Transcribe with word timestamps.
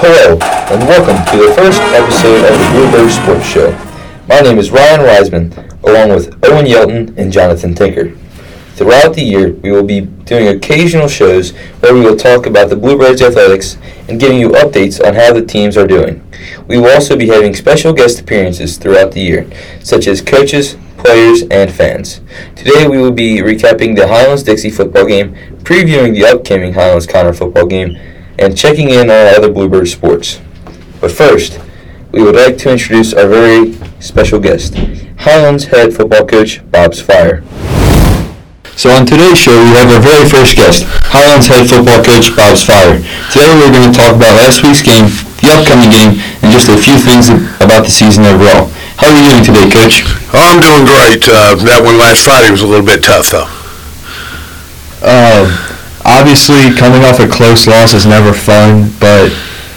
Hello, 0.00 0.38
and 0.70 0.88
welcome 0.88 1.16
to 1.26 1.44
the 1.44 1.52
first 1.56 1.80
episode 1.80 2.44
of 2.44 2.56
the 2.56 2.68
Bluebird 2.70 3.10
Sports 3.10 3.44
Show. 3.44 3.72
My 4.28 4.38
name 4.38 4.56
is 4.58 4.70
Ryan 4.70 5.02
Wiseman, 5.02 5.52
along 5.82 6.10
with 6.10 6.38
Owen 6.44 6.66
Yelton 6.66 7.18
and 7.18 7.32
Jonathan 7.32 7.74
Tinker. 7.74 8.14
Throughout 8.76 9.14
the 9.14 9.24
year, 9.24 9.54
we 9.54 9.72
will 9.72 9.82
be 9.82 10.02
doing 10.02 10.46
occasional 10.46 11.08
shows 11.08 11.50
where 11.80 11.94
we 11.94 12.00
will 12.00 12.16
talk 12.16 12.46
about 12.46 12.68
the 12.68 12.76
Bluebirds 12.76 13.20
athletics 13.20 13.76
and 14.08 14.20
giving 14.20 14.38
you 14.38 14.50
updates 14.50 15.04
on 15.04 15.14
how 15.14 15.32
the 15.32 15.44
teams 15.44 15.76
are 15.76 15.88
doing. 15.88 16.24
We 16.68 16.78
will 16.78 16.92
also 16.92 17.16
be 17.16 17.26
having 17.26 17.56
special 17.56 17.92
guest 17.92 18.20
appearances 18.20 18.78
throughout 18.78 19.10
the 19.10 19.20
year, 19.20 19.50
such 19.82 20.06
as 20.06 20.22
coaches, 20.22 20.76
players, 20.98 21.42
and 21.50 21.72
fans. 21.72 22.20
Today 22.54 22.86
we 22.86 22.98
will 22.98 23.10
be 23.10 23.38
recapping 23.38 23.96
the 23.96 24.06
Highlands 24.06 24.44
Dixie 24.44 24.70
football 24.70 25.06
game, 25.06 25.34
previewing 25.64 26.14
the 26.14 26.24
upcoming 26.24 26.74
Highlands 26.74 27.08
Conner 27.08 27.32
football 27.32 27.66
game, 27.66 27.98
and 28.38 28.56
checking 28.56 28.90
in 28.90 29.10
on 29.10 29.34
other 29.34 29.50
Bluebird 29.50 29.88
sports. 29.88 30.40
But 31.00 31.12
first, 31.12 31.60
we 32.12 32.22
would 32.22 32.36
like 32.36 32.56
to 32.58 32.72
introduce 32.72 33.12
our 33.12 33.28
very 33.28 33.74
special 34.00 34.38
guest, 34.40 34.74
Highlands 35.18 35.64
head 35.64 35.92
football 35.92 36.26
coach 36.26 36.62
Bob 36.70 36.92
Sphire. 36.92 37.42
So 38.78 38.90
on 38.90 39.04
today's 39.04 39.38
show, 39.38 39.58
we 39.58 39.74
have 39.74 39.90
our 39.90 40.00
very 40.00 40.28
first 40.28 40.54
guest, 40.54 40.86
Highlands 41.10 41.50
head 41.50 41.68
football 41.68 41.98
coach 42.02 42.30
Bob 42.34 42.54
Sphire. 42.54 43.02
Today 43.34 43.50
we're 43.58 43.74
going 43.74 43.90
to 43.90 43.96
talk 43.96 44.14
about 44.14 44.38
last 44.38 44.62
week's 44.62 44.82
game, 44.82 45.10
the 45.42 45.50
upcoming 45.50 45.90
game, 45.90 46.22
and 46.42 46.48
just 46.54 46.70
a 46.70 46.78
few 46.78 46.94
things 46.94 47.28
about 47.58 47.82
the 47.82 47.90
season 47.90 48.24
overall. 48.24 48.70
How 48.98 49.10
are 49.10 49.14
you 49.14 49.30
doing 49.30 49.44
today, 49.44 49.66
Coach? 49.70 50.02
Oh, 50.34 50.42
I'm 50.42 50.62
doing 50.62 50.86
great. 50.86 51.22
Uh, 51.26 51.54
that 51.66 51.82
one 51.82 51.98
last 51.98 52.22
Friday 52.22 52.50
was 52.50 52.62
a 52.62 52.66
little 52.66 52.86
bit 52.86 53.02
tough, 53.02 53.30
though. 53.30 53.46
Uh, 55.02 55.67
obviously, 56.08 56.72
coming 56.72 57.04
off 57.04 57.20
a 57.20 57.28
close 57.28 57.68
loss 57.68 57.92
is 57.92 58.06
never 58.06 58.32
fun, 58.32 58.88
but 59.00 59.28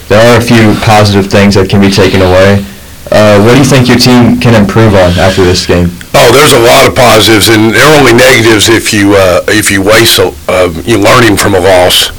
there 0.07 0.19
are 0.19 0.39
a 0.39 0.43
few 0.43 0.75
positive 0.83 1.27
things 1.27 1.55
that 1.55 1.67
can 1.67 1.79
be 1.79 1.91
taken 1.91 2.23
away. 2.23 2.63
Uh, 3.11 3.43
what 3.43 3.55
do 3.55 3.59
you 3.59 3.67
think 3.67 3.91
your 3.91 3.99
team 3.99 4.39
can 4.39 4.55
improve 4.55 4.95
on 4.95 5.11
after 5.19 5.43
this 5.43 5.67
game? 5.67 5.91
Oh, 6.15 6.31
there's 6.31 6.55
a 6.55 6.63
lot 6.63 6.87
of 6.87 6.95
positives, 6.95 7.51
and 7.51 7.75
there 7.75 7.83
are 7.83 7.99
only 7.99 8.15
negatives 8.15 8.71
if 8.71 8.95
you 8.95 9.15
uh, 9.15 9.43
if 9.51 9.67
you 9.71 9.83
waste 9.83 10.19
a, 10.19 10.31
uh, 10.47 10.71
you 10.87 10.95
learning 10.95 11.35
from 11.35 11.55
a 11.55 11.59
loss. 11.59 12.11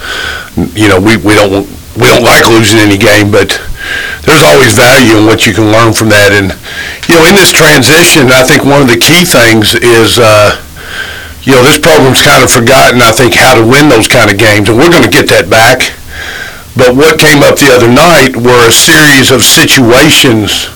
You 0.76 0.92
know, 0.92 1.00
we, 1.00 1.16
we 1.16 1.32
don't 1.32 1.64
we 1.96 2.04
don't 2.08 2.24
like 2.24 2.44
losing 2.48 2.80
any 2.80 3.00
game, 3.00 3.32
but 3.32 3.56
there's 4.28 4.44
always 4.44 4.76
value 4.76 5.16
in 5.16 5.24
what 5.24 5.48
you 5.48 5.56
can 5.56 5.72
learn 5.72 5.92
from 5.96 6.12
that. 6.12 6.32
And 6.32 6.52
you 7.08 7.16
know, 7.16 7.24
in 7.24 7.36
this 7.36 7.52
transition, 7.52 8.28
I 8.28 8.44
think 8.44 8.64
one 8.64 8.84
of 8.84 8.88
the 8.88 9.00
key 9.00 9.24
things 9.24 9.72
is. 9.72 10.20
Uh, 10.20 10.60
you 11.42 11.52
know, 11.52 11.62
this 11.66 11.78
program's 11.78 12.22
kind 12.22 12.42
of 12.42 12.50
forgotten, 12.50 13.02
I 13.02 13.10
think, 13.10 13.34
how 13.34 13.58
to 13.58 13.64
win 13.66 13.90
those 13.90 14.06
kind 14.06 14.30
of 14.30 14.38
games, 14.38 14.68
and 14.68 14.78
we're 14.78 14.90
going 14.90 15.02
to 15.02 15.10
get 15.10 15.26
that 15.34 15.50
back. 15.50 15.90
But 16.78 16.94
what 16.94 17.18
came 17.18 17.42
up 17.42 17.58
the 17.58 17.74
other 17.74 17.90
night 17.90 18.38
were 18.38 18.62
a 18.64 18.72
series 18.72 19.34
of 19.34 19.42
situations 19.42 20.70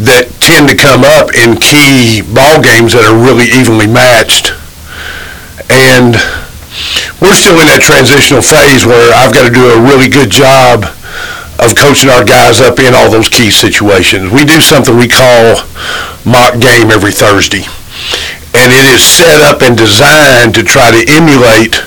that 0.00 0.30
tend 0.40 0.70
to 0.72 0.76
come 0.78 1.04
up 1.04 1.34
in 1.34 1.58
key 1.60 2.22
ball 2.22 2.62
games 2.62 2.94
that 2.94 3.04
are 3.04 3.18
really 3.18 3.50
evenly 3.52 3.90
matched. 3.90 4.54
And 5.68 6.16
we're 7.20 7.36
still 7.36 7.58
in 7.60 7.68
that 7.68 7.84
transitional 7.84 8.40
phase 8.40 8.86
where 8.86 9.12
I've 9.12 9.34
got 9.34 9.44
to 9.44 9.52
do 9.52 9.66
a 9.66 9.78
really 9.82 10.08
good 10.08 10.30
job 10.30 10.88
of 11.60 11.76
coaching 11.76 12.08
our 12.08 12.24
guys 12.24 12.62
up 12.62 12.80
in 12.80 12.94
all 12.94 13.10
those 13.10 13.28
key 13.28 13.50
situations. 13.50 14.32
We 14.32 14.46
do 14.46 14.62
something 14.62 14.96
we 14.96 15.10
call 15.10 15.60
mock 16.24 16.56
game 16.58 16.90
every 16.90 17.12
Thursday. 17.12 17.68
And 18.54 18.72
it 18.72 18.84
is 18.84 19.02
set 19.02 19.40
up 19.42 19.62
and 19.62 19.76
designed 19.76 20.54
to 20.54 20.62
try 20.62 20.90
to 20.90 21.04
emulate 21.10 21.82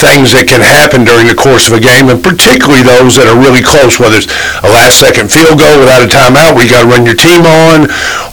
things 0.00 0.32
that 0.32 0.48
can 0.48 0.64
happen 0.64 1.04
during 1.04 1.28
the 1.28 1.36
course 1.36 1.68
of 1.68 1.76
a 1.76 1.82
game, 1.82 2.08
and 2.08 2.24
particularly 2.24 2.80
those 2.80 3.20
that 3.20 3.28
are 3.28 3.36
really 3.36 3.60
close, 3.60 4.00
whether 4.00 4.16
it's 4.16 4.32
a 4.64 4.70
last-second 4.72 5.28
field 5.28 5.60
goal 5.60 5.76
without 5.76 6.00
a 6.00 6.08
timeout 6.08 6.56
where 6.56 6.64
you 6.64 6.72
got 6.72 6.88
to 6.88 6.90
run 6.90 7.04
your 7.04 7.18
team 7.18 7.44
on, 7.44 7.84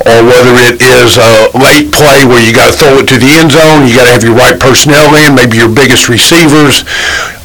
or 0.08 0.18
whether 0.23 0.56
it 0.64 0.80
is 0.80 1.20
a 1.20 1.52
late 1.60 1.92
play 1.92 2.23
where 2.23 2.39
you 2.39 2.55
got 2.55 2.72
to 2.72 2.76
throw 2.80 2.95
it 3.04 3.05
to 3.11 3.20
the 3.20 3.28
end 3.36 3.52
zone, 3.52 3.83
you 3.83 4.00
got 4.00 4.08
to 4.08 4.16
have 4.16 4.23
your 4.23 4.39
right 4.39 4.55
personnel 4.55 5.11
in, 5.20 5.36
maybe 5.36 5.60
your 5.60 5.70
biggest 5.70 6.08
receivers, 6.08 6.88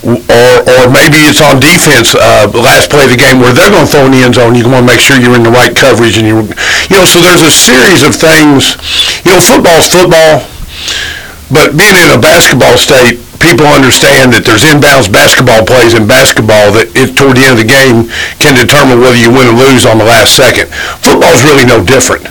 or, 0.07 0.55
or 0.67 0.83
maybe 0.91 1.27
it's 1.27 1.43
on 1.43 1.59
defense, 1.59 2.15
uh, 2.15 2.47
last 2.55 2.95
play 2.95 3.03
of 3.07 3.11
the 3.11 3.19
game 3.19 3.43
where 3.43 3.51
they're 3.51 3.75
going 3.75 3.87
to 3.87 3.91
throw 3.91 4.07
in 4.07 4.15
the 4.15 4.23
end 4.23 4.39
zone. 4.39 4.55
You 4.55 4.67
want 4.71 4.87
to 4.87 4.91
make 4.95 5.03
sure 5.03 5.19
you're 5.19 5.35
in 5.35 5.43
the 5.43 5.55
right 5.55 5.75
coverage, 5.75 6.15
and 6.19 6.27
you, 6.27 6.47
you 6.91 6.95
know, 6.95 7.07
so 7.07 7.19
there's 7.19 7.43
a 7.43 7.51
series 7.51 8.07
of 8.07 8.15
things. 8.15 8.79
You 9.27 9.35
know, 9.35 9.43
football's 9.43 9.91
football, 9.91 10.47
but 11.51 11.75
being 11.75 11.99
in 11.99 12.15
a 12.15 12.21
basketball 12.23 12.79
state, 12.79 13.19
people 13.43 13.67
understand 13.67 14.31
that 14.31 14.47
there's 14.47 14.63
inbounds 14.63 15.11
basketball 15.11 15.67
plays 15.67 15.99
in 15.99 16.07
basketball 16.07 16.71
that 16.79 16.87
it, 16.95 17.19
toward 17.19 17.35
the 17.35 17.45
end 17.45 17.59
of 17.59 17.63
the 17.67 17.69
game 17.69 18.07
can 18.39 18.55
determine 18.55 19.03
whether 19.03 19.19
you 19.19 19.29
win 19.35 19.51
or 19.51 19.57
lose 19.59 19.83
on 19.83 19.99
the 19.99 20.07
last 20.07 20.39
second. 20.39 20.71
Football 21.03 21.35
is 21.35 21.43
really 21.43 21.67
no 21.67 21.83
different. 21.83 22.23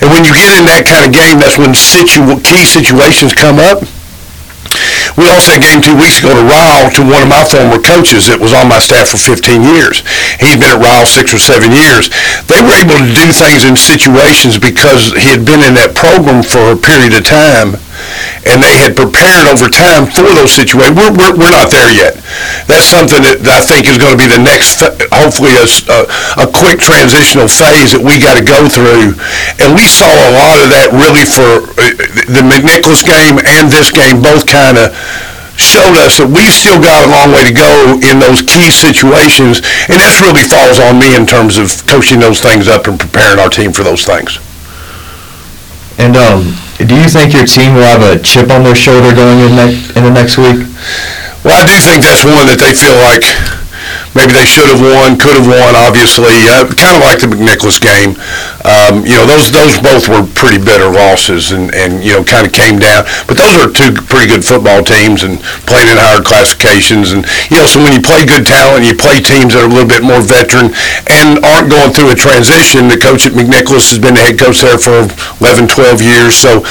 And 0.00 0.08
when 0.08 0.24
you 0.24 0.32
get 0.32 0.56
in 0.56 0.64
that 0.72 0.88
kind 0.88 1.04
of 1.04 1.12
game, 1.12 1.38
that's 1.38 1.60
when 1.60 1.76
situ- 1.76 2.40
key 2.40 2.64
situations 2.64 3.36
come 3.36 3.60
up. 3.60 3.84
We 5.16 5.26
lost 5.26 5.50
that 5.50 5.64
game 5.64 5.82
two 5.82 5.96
weeks 5.96 6.22
ago 6.22 6.30
to 6.30 6.44
Ryle, 6.44 6.88
to 6.94 7.02
one 7.02 7.24
of 7.24 7.30
my 7.30 7.42
former 7.42 7.80
coaches 7.80 8.28
that 8.30 8.38
was 8.38 8.54
on 8.54 8.68
my 8.70 8.78
staff 8.78 9.10
for 9.10 9.18
15 9.18 9.64
years. 9.64 10.04
He'd 10.38 10.60
been 10.62 10.78
at 10.78 10.80
Ryle 10.80 11.08
six 11.08 11.34
or 11.34 11.40
seven 11.42 11.74
years. 11.74 12.12
They 12.46 12.60
were 12.62 12.76
able 12.76 12.96
to 12.96 13.08
do 13.10 13.26
things 13.34 13.66
in 13.66 13.74
situations 13.74 14.60
because 14.60 15.10
he 15.18 15.34
had 15.34 15.42
been 15.42 15.64
in 15.64 15.74
that 15.76 15.98
program 15.98 16.44
for 16.44 16.72
a 16.72 16.78
period 16.78 17.16
of 17.16 17.26
time 17.26 17.80
and 18.48 18.62
they 18.62 18.76
had 18.80 18.96
prepared 18.96 19.46
over 19.50 19.68
time 19.68 20.08
for 20.08 20.28
those 20.32 20.54
situations. 20.54 20.96
We're, 20.96 21.12
we're, 21.12 21.34
we're 21.36 21.54
not 21.54 21.70
there 21.70 21.90
yet. 21.92 22.16
That's 22.66 22.88
something 22.88 23.20
that 23.24 23.44
I 23.44 23.60
think 23.60 23.88
is 23.88 23.98
going 23.98 24.16
to 24.16 24.20
be 24.20 24.28
the 24.28 24.40
next, 24.40 24.84
hopefully, 25.12 25.54
a, 25.58 25.66
a, 25.92 26.00
a 26.44 26.46
quick 26.48 26.80
transitional 26.80 27.48
phase 27.48 27.92
that 27.92 28.02
we 28.02 28.20
got 28.20 28.40
to 28.40 28.44
go 28.44 28.68
through. 28.68 29.16
And 29.60 29.76
we 29.76 29.84
saw 29.84 30.08
a 30.08 30.32
lot 30.36 30.56
of 30.60 30.68
that 30.72 30.92
really 30.94 31.26
for 31.26 31.68
uh, 31.76 31.94
the 32.30 32.44
McNicholas 32.44 33.04
game 33.04 33.40
and 33.42 33.68
this 33.68 33.90
game, 33.90 34.22
both 34.22 34.46
kind 34.48 34.78
of 34.78 34.94
showed 35.58 35.98
us 35.98 36.22
that 36.22 36.30
we've 36.30 36.54
still 36.54 36.78
got 36.78 37.02
a 37.02 37.08
long 37.10 37.34
way 37.34 37.42
to 37.42 37.52
go 37.52 37.98
in 38.06 38.22
those 38.22 38.40
key 38.46 38.70
situations, 38.70 39.58
and 39.90 39.98
this 39.98 40.22
really 40.22 40.46
falls 40.46 40.78
on 40.78 41.02
me 41.02 41.18
in 41.18 41.26
terms 41.26 41.58
of 41.58 41.66
coaching 41.90 42.22
those 42.22 42.38
things 42.38 42.70
up 42.70 42.86
and 42.86 42.98
preparing 42.98 43.42
our 43.42 43.50
team 43.50 43.74
for 43.74 43.82
those 43.82 44.06
things. 44.06 44.38
And 45.98 46.14
um, 46.14 46.54
do 46.86 46.94
you 46.94 47.08
think 47.10 47.34
your 47.34 47.46
team 47.46 47.74
will 47.74 47.82
have 47.88 48.02
a 48.02 48.22
chip 48.22 48.50
on 48.50 48.62
their 48.62 48.74
shoulder 48.78 49.10
going 49.14 49.40
in, 49.42 49.52
ne- 49.58 49.82
in 49.98 50.02
the 50.06 50.14
next 50.14 50.38
week? 50.38 50.62
Well, 51.42 51.58
I 51.58 51.66
do 51.66 51.74
think 51.82 52.02
that's 52.06 52.22
one 52.22 52.46
that 52.46 52.58
they 52.62 52.74
feel 52.74 52.94
like 53.02 53.26
maybe 54.14 54.32
they 54.32 54.46
should 54.46 54.68
have 54.68 54.80
won, 54.80 55.18
could 55.18 55.36
have 55.36 55.46
won, 55.46 55.72
obviously. 55.76 56.48
Uh, 56.48 56.66
kind 56.74 56.96
of 56.98 57.02
like 57.04 57.20
the 57.20 57.30
McNicholas 57.30 57.78
game. 57.78 58.16
Um, 58.66 59.06
you 59.06 59.16
know, 59.16 59.24
those 59.24 59.50
those 59.50 59.78
both 59.78 60.08
were 60.08 60.24
pretty 60.34 60.58
bitter 60.58 60.90
losses 60.90 61.52
and, 61.52 61.72
and, 61.74 62.02
you 62.02 62.12
know, 62.12 62.22
kind 62.22 62.46
of 62.46 62.52
came 62.52 62.78
down. 62.78 63.06
But 63.26 63.38
those 63.38 63.54
are 63.56 63.70
two 63.70 63.94
pretty 63.94 64.28
good 64.28 64.44
football 64.44 64.82
teams 64.82 65.22
and 65.22 65.40
playing 65.64 65.88
in 65.88 65.96
higher 65.96 66.20
classifications. 66.20 67.12
And, 67.12 67.24
you 67.50 67.58
know, 67.58 67.66
so 67.66 67.80
when 67.80 67.94
you 67.94 68.02
play 68.02 68.26
good 68.26 68.44
talent, 68.44 68.84
you 68.84 68.94
play 68.94 69.22
teams 69.22 69.54
that 69.54 69.64
are 69.64 69.70
a 69.70 69.72
little 69.72 69.88
bit 69.88 70.02
more 70.02 70.20
veteran 70.20 70.74
and 71.08 71.40
aren't 71.44 71.70
going 71.70 71.94
through 71.94 72.12
a 72.12 72.18
transition. 72.18 72.90
The 72.90 72.98
coach 72.98 73.24
at 73.24 73.32
McNicholas 73.32 73.88
has 73.94 74.00
been 74.00 74.18
the 74.18 74.24
head 74.24 74.38
coach 74.38 74.60
there 74.60 74.78
for 74.78 75.06
11, 75.40 75.70
12 75.70 76.02
years. 76.02 76.34
So, 76.36 76.64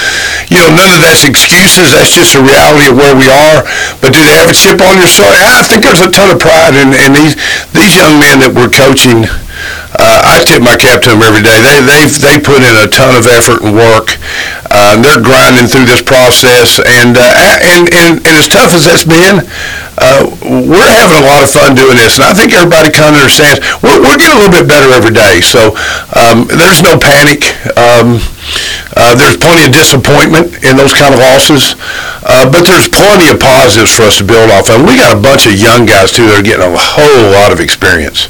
you 0.52 0.60
know, 0.60 0.70
none 0.74 0.92
of 0.92 1.02
that's 1.02 1.24
excuses. 1.24 1.96
That's 1.96 2.14
just 2.14 2.36
a 2.36 2.42
reality 2.44 2.92
of 2.92 2.96
where 3.00 3.16
we 3.16 3.28
are. 3.32 3.64
But 4.04 4.12
do 4.14 4.20
they 4.24 4.36
have 4.36 4.52
a 4.52 4.58
chip 4.58 4.80
on 4.84 5.00
their 5.00 5.10
shoulder? 5.10 5.40
I 5.40 5.64
think 5.64 5.84
there's 5.84 6.04
a 6.04 6.12
ton 6.12 6.34
of 6.34 6.40
pride 6.40 6.76
in, 6.76 6.92
in 6.94 7.07
these 7.14 7.36
these 7.72 7.96
young 7.96 8.20
men 8.20 8.40
that 8.40 8.52
we're 8.52 8.72
coaching, 8.72 9.24
uh, 9.96 10.38
I 10.38 10.44
tip 10.44 10.62
my 10.62 10.76
cap 10.76 11.02
to 11.08 11.16
them 11.16 11.24
every 11.24 11.42
day. 11.42 11.58
They 11.60 11.80
they've 11.82 12.14
they 12.20 12.38
put 12.38 12.62
in 12.62 12.76
a 12.78 12.88
ton 12.88 13.16
of 13.16 13.26
effort 13.28 13.64
and 13.64 13.74
work. 13.74 14.20
Uh, 14.68 15.00
they're 15.00 15.24
grinding 15.24 15.68
through 15.68 15.88
this 15.88 16.04
process, 16.04 16.80
and 16.80 17.16
uh, 17.16 17.60
and, 17.64 17.88
and 17.90 18.14
and 18.22 18.36
as 18.36 18.48
tough 18.48 18.76
as 18.76 18.84
that's 18.84 19.08
been, 19.08 19.48
uh, 19.98 20.28
we're 20.44 20.92
having 20.92 21.24
a 21.24 21.26
lot 21.26 21.42
of 21.42 21.50
fun 21.50 21.74
doing 21.74 21.98
this. 21.98 22.20
And 22.20 22.28
I 22.28 22.34
think 22.36 22.54
everybody 22.54 22.92
kind 22.92 23.16
of 23.16 23.24
understands 23.24 23.64
we're 23.82 23.98
we're 24.04 24.20
getting 24.20 24.38
a 24.38 24.42
little 24.44 24.54
bit 24.54 24.68
better 24.68 24.92
every 24.94 25.16
day. 25.16 25.42
So 25.42 25.74
um, 26.14 26.46
there's 26.52 26.84
no 26.84 27.00
panic. 27.00 27.48
Um, 27.80 28.22
uh, 28.98 29.14
there's 29.16 29.38
plenty 29.38 29.68
of 29.68 29.74
disappointment 29.74 30.64
in 30.64 30.78
those 30.78 30.94
kind 30.94 31.14
of 31.14 31.20
losses, 31.20 31.76
uh, 32.24 32.50
but 32.50 32.64
there's 32.66 32.88
plenty 32.88 33.30
of 33.30 33.40
positives 33.40 33.94
for 33.94 34.04
us 34.04 34.18
to 34.18 34.26
build 34.26 34.50
off 34.52 34.70
of. 34.70 34.82
We 34.86 34.98
got 34.98 35.16
a 35.16 35.22
bunch 35.22 35.46
of 35.46 35.54
young 35.54 35.86
guys 35.86 36.12
too 36.12 36.26
that 36.28 36.40
are 36.40 36.46
getting 36.46 36.66
a 36.66 36.74
whole 36.76 37.32
lot 37.34 37.52
of 37.52 37.60
experience. 37.60 38.30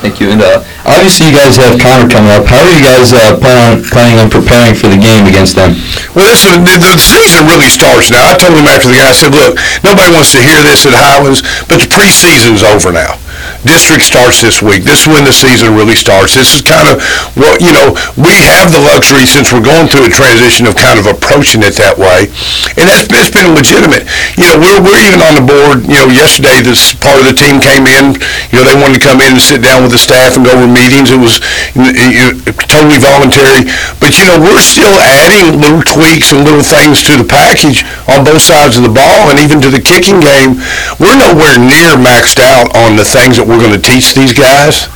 Thank 0.00 0.16
you. 0.16 0.32
And 0.32 0.40
uh, 0.40 0.64
obviously, 0.88 1.28
you 1.28 1.36
guys 1.36 1.60
have 1.60 1.76
Conner 1.76 2.08
coming 2.08 2.32
up. 2.32 2.48
How 2.48 2.64
are 2.64 2.72
you 2.72 2.80
guys 2.80 3.12
uh, 3.12 3.36
plan 3.36 3.60
on, 3.60 3.84
planning 3.84 4.16
on 4.16 4.32
preparing 4.32 4.72
for 4.72 4.88
the 4.88 4.96
game 4.96 5.28
against 5.28 5.60
them? 5.60 5.76
Well, 6.16 6.24
listen, 6.24 6.64
the, 6.64 6.80
the 6.80 6.96
season 6.96 7.44
really 7.44 7.68
starts 7.68 8.08
now. 8.08 8.32
I 8.32 8.34
told 8.34 8.56
him 8.56 8.64
after 8.64 8.88
the 8.88 8.96
game, 8.96 9.04
I 9.04 9.12
said, 9.12 9.36
look, 9.36 9.60
nobody 9.84 10.08
wants 10.08 10.32
to 10.32 10.40
hear 10.40 10.64
this 10.64 10.88
at 10.88 10.96
Highlands, 10.96 11.44
but 11.68 11.84
the 11.84 11.88
preseason's 11.92 12.64
over 12.64 12.96
now. 12.96 13.20
District 13.64 14.04
starts 14.04 14.40
this 14.40 14.62
week. 14.62 14.84
This 14.84 15.04
is 15.04 15.08
when 15.08 15.24
the 15.24 15.34
season 15.34 15.76
really 15.76 15.96
starts. 15.96 16.34
This 16.34 16.54
is 16.54 16.62
kind 16.62 16.88
of 16.88 17.02
what, 17.36 17.60
you 17.60 17.72
know, 17.74 17.92
we 18.16 18.32
have 18.46 18.72
the 18.72 18.80
luxury 18.80 19.26
since 19.26 19.52
we're 19.52 19.64
going 19.64 19.90
through 19.90 20.06
a 20.06 20.12
transition 20.12 20.64
of 20.64 20.76
kind 20.78 20.96
of 20.96 21.10
approaching 21.10 21.60
it 21.66 21.76
that 21.76 21.98
way. 21.98 22.30
And 22.78 22.86
that's, 22.86 23.10
that's 23.10 23.32
been 23.32 23.52
legitimate. 23.52 24.06
You 24.38 24.46
know, 24.48 24.56
we're, 24.62 24.80
we're 24.80 25.02
even 25.02 25.20
on 25.20 25.34
the 25.36 25.44
board, 25.44 25.84
you 25.90 25.98
know, 25.98 26.08
yesterday 26.08 26.62
this 26.62 26.94
part 26.94 27.18
of 27.18 27.26
the 27.26 27.36
team 27.36 27.58
came 27.58 27.90
in, 27.90 28.16
you 28.54 28.62
know, 28.62 28.64
they 28.64 28.78
wanted 28.78 29.02
to 29.02 29.04
come 29.04 29.18
in 29.18 29.36
and 29.36 29.42
sit 29.42 29.60
down 29.60 29.82
with 29.82 29.92
the 29.92 30.00
staff 30.00 30.38
and 30.38 30.46
go 30.46 30.54
over 30.54 30.70
meetings. 30.70 31.10
It 31.10 31.20
was 31.20 31.42
you 31.74 32.30
know, 32.30 32.32
totally 32.70 33.02
voluntary. 33.02 33.66
But, 33.98 34.16
you 34.16 34.28
know, 34.30 34.38
we're 34.38 34.62
still 34.62 34.94
adding 35.02 35.58
little 35.58 35.82
tweaks 35.82 36.30
and 36.30 36.46
little 36.46 36.64
things 36.64 37.02
to 37.10 37.18
the 37.18 37.26
package 37.26 37.82
on 38.06 38.22
both 38.22 38.44
sides 38.44 38.78
of 38.78 38.86
the 38.86 38.92
ball 38.92 39.32
and 39.32 39.40
even 39.42 39.58
to 39.64 39.70
the 39.72 39.82
kicking 39.82 40.22
game. 40.22 40.60
We're 41.02 41.18
nowhere 41.18 41.58
near 41.58 41.98
maxed 41.98 42.38
out 42.38 42.70
on 42.76 42.94
the 42.94 43.04
things 43.04 43.39
that 43.40 43.48
we're 43.48 43.56
going 43.58 43.72
to 43.72 43.80
teach 43.80 44.12
these 44.12 44.36
guys. 44.36 44.92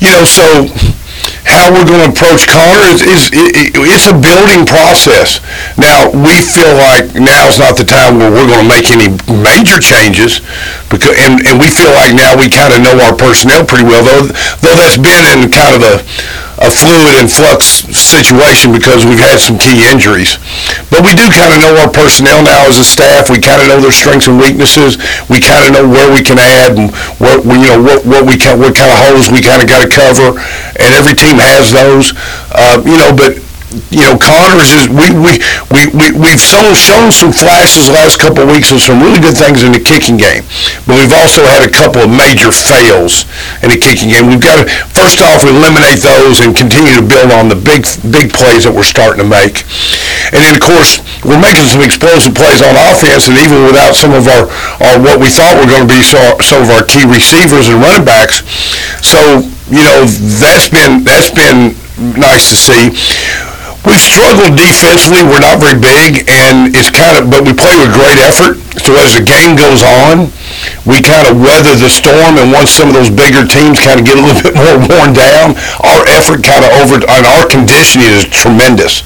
You 0.00 0.08
know, 0.08 0.24
so 0.24 0.72
how 1.44 1.68
we're 1.68 1.84
going 1.84 2.00
to 2.00 2.12
approach 2.12 2.48
Conner 2.48 2.88
is, 2.88 3.04
is 3.04 3.28
it, 3.32 3.76
it's 3.76 4.08
a 4.08 4.16
building 4.16 4.64
process. 4.64 5.44
Now 5.76 6.08
we 6.08 6.40
feel 6.40 6.72
like 6.80 7.12
now 7.16 7.48
is 7.48 7.60
not 7.60 7.76
the 7.76 7.84
time 7.84 8.16
where 8.16 8.32
we're 8.32 8.48
going 8.48 8.64
to 8.64 8.70
make 8.70 8.88
any 8.88 9.12
major 9.28 9.76
changes, 9.80 10.40
because 10.88 11.12
and, 11.20 11.44
and 11.44 11.60
we 11.60 11.68
feel 11.68 11.92
like 11.92 12.16
now 12.16 12.36
we 12.36 12.48
kind 12.48 12.72
of 12.72 12.80
know 12.80 12.96
our 13.04 13.16
personnel 13.16 13.64
pretty 13.68 13.84
well. 13.84 14.00
Though 14.00 14.32
though 14.64 14.76
that's 14.76 14.96
been 14.96 15.24
in 15.28 15.52
kind 15.52 15.76
of 15.76 15.84
a 15.84 15.94
a 16.58 16.70
fluid 16.70 17.22
and 17.22 17.30
flux 17.30 17.86
situation 17.94 18.74
because 18.74 19.06
we've 19.06 19.22
had 19.22 19.38
some 19.38 19.58
key 19.58 19.86
injuries. 19.86 20.38
But 20.90 21.06
we 21.06 21.14
do 21.14 21.30
kind 21.30 21.54
of 21.54 21.58
know 21.62 21.74
our 21.78 21.90
personnel 21.90 22.42
now 22.42 22.66
as 22.66 22.78
a 22.78 22.86
staff. 22.86 23.30
We 23.30 23.38
kind 23.38 23.62
of 23.62 23.68
know 23.68 23.80
their 23.80 23.94
strengths 23.94 24.26
and 24.26 24.38
weaknesses. 24.38 24.98
We 25.30 25.38
kind 25.38 25.62
of 25.66 25.70
know 25.72 25.86
where 25.86 26.10
we 26.10 26.22
can 26.22 26.38
add 26.38 26.74
and 26.74 26.90
what 27.22 27.46
we, 27.46 27.62
you 27.62 27.70
know 27.70 27.80
what 27.82 28.02
what 28.04 28.26
we 28.26 28.36
can, 28.36 28.58
what 28.58 28.74
kind 28.74 28.90
of 28.90 28.98
holes 28.98 29.30
we 29.30 29.40
kind 29.40 29.62
of 29.62 29.68
got 29.70 29.86
to 29.86 29.90
cover. 29.90 30.38
And 30.82 30.94
every 30.94 31.14
team 31.14 31.38
has 31.38 31.70
those, 31.70 32.12
uh, 32.50 32.82
you 32.82 32.98
know. 32.98 33.14
But 33.14 33.38
you 33.92 34.00
know, 34.00 34.16
Conners 34.16 34.72
is 34.72 34.88
we 34.88 35.12
we 35.12 35.36
we 35.68 35.82
we 35.92 36.06
we've 36.16 36.40
shown 36.40 36.72
shown 36.72 37.12
some 37.12 37.28
flashes 37.36 37.92
the 37.92 37.96
last 38.00 38.16
couple 38.16 38.40
of 38.40 38.48
weeks 38.48 38.72
of 38.72 38.80
some 38.80 38.96
really 39.04 39.20
good 39.20 39.36
things 39.36 39.60
in 39.60 39.76
the 39.76 39.80
kicking 39.80 40.16
game, 40.16 40.40
but 40.88 40.96
we've 40.96 41.12
also 41.12 41.44
had 41.44 41.60
a 41.60 41.68
couple 41.68 42.00
of 42.00 42.08
major 42.08 42.48
fails 42.48 43.28
in 43.60 43.68
the 43.68 43.76
kicking 43.76 44.08
game. 44.08 44.24
We've 44.24 44.40
got 44.40 44.64
to 44.64 44.64
first 44.96 45.20
off 45.20 45.44
eliminate 45.44 46.00
those 46.00 46.40
and 46.40 46.56
continue 46.56 46.96
to 46.96 47.04
build 47.04 47.28
on 47.28 47.52
the 47.52 47.60
big 47.60 47.84
big 48.08 48.32
plays 48.32 48.64
that 48.64 48.72
we're 48.72 48.88
starting 48.88 49.20
to 49.20 49.28
make, 49.28 49.68
and 50.32 50.40
then 50.40 50.56
of 50.56 50.64
course 50.64 51.04
we're 51.20 51.40
making 51.40 51.68
some 51.68 51.84
explosive 51.84 52.32
plays 52.32 52.64
on 52.64 52.72
offense, 52.72 53.28
and 53.28 53.36
even 53.36 53.68
without 53.68 53.92
some 53.92 54.16
of 54.16 54.24
our, 54.32 54.48
our 54.80 54.96
what 54.96 55.20
we 55.20 55.28
thought 55.28 55.60
were 55.60 55.68
going 55.68 55.84
to 55.84 55.92
be 55.92 56.00
so, 56.00 56.16
some 56.40 56.64
of 56.64 56.72
our 56.72 56.88
key 56.88 57.04
receivers 57.04 57.68
and 57.68 57.84
running 57.84 58.08
backs, 58.08 58.40
so 59.04 59.44
you 59.68 59.84
know 59.84 60.08
that's 60.40 60.72
been 60.72 61.04
that's 61.04 61.28
been 61.28 61.76
nice 62.16 62.48
to 62.48 62.56
see 62.56 62.96
we've 63.86 64.00
struggled 64.00 64.58
defensively. 64.58 65.22
We're 65.22 65.44
not 65.44 65.62
very 65.62 65.78
big, 65.78 66.26
and 66.26 66.74
it's 66.74 66.90
kind 66.90 67.18
of, 67.18 67.30
but 67.30 67.44
we 67.46 67.52
play 67.54 67.74
with 67.78 67.94
great 67.94 68.18
effort. 68.18 68.58
So 68.82 68.94
as 68.94 69.18
the 69.18 69.24
game 69.26 69.58
goes 69.58 69.82
on, 69.82 70.30
we 70.86 71.02
kind 71.02 71.26
of 71.26 71.38
weather 71.38 71.74
the 71.74 71.90
storm, 71.90 72.38
and 72.38 72.54
once 72.54 72.70
some 72.70 72.88
of 72.90 72.94
those 72.94 73.10
bigger 73.10 73.44
teams 73.44 73.82
kind 73.82 73.98
of 73.98 74.06
get 74.06 74.16
a 74.16 74.22
little 74.22 74.38
bit 74.46 74.54
more 74.54 74.78
worn 74.78 75.12
down, 75.14 75.58
our 75.82 76.02
effort 76.14 76.42
kind 76.46 76.62
of 76.62 76.70
over, 76.80 77.02
and 77.02 77.24
our 77.26 77.44
conditioning 77.46 78.08
is 78.14 78.24
tremendous. 78.26 79.02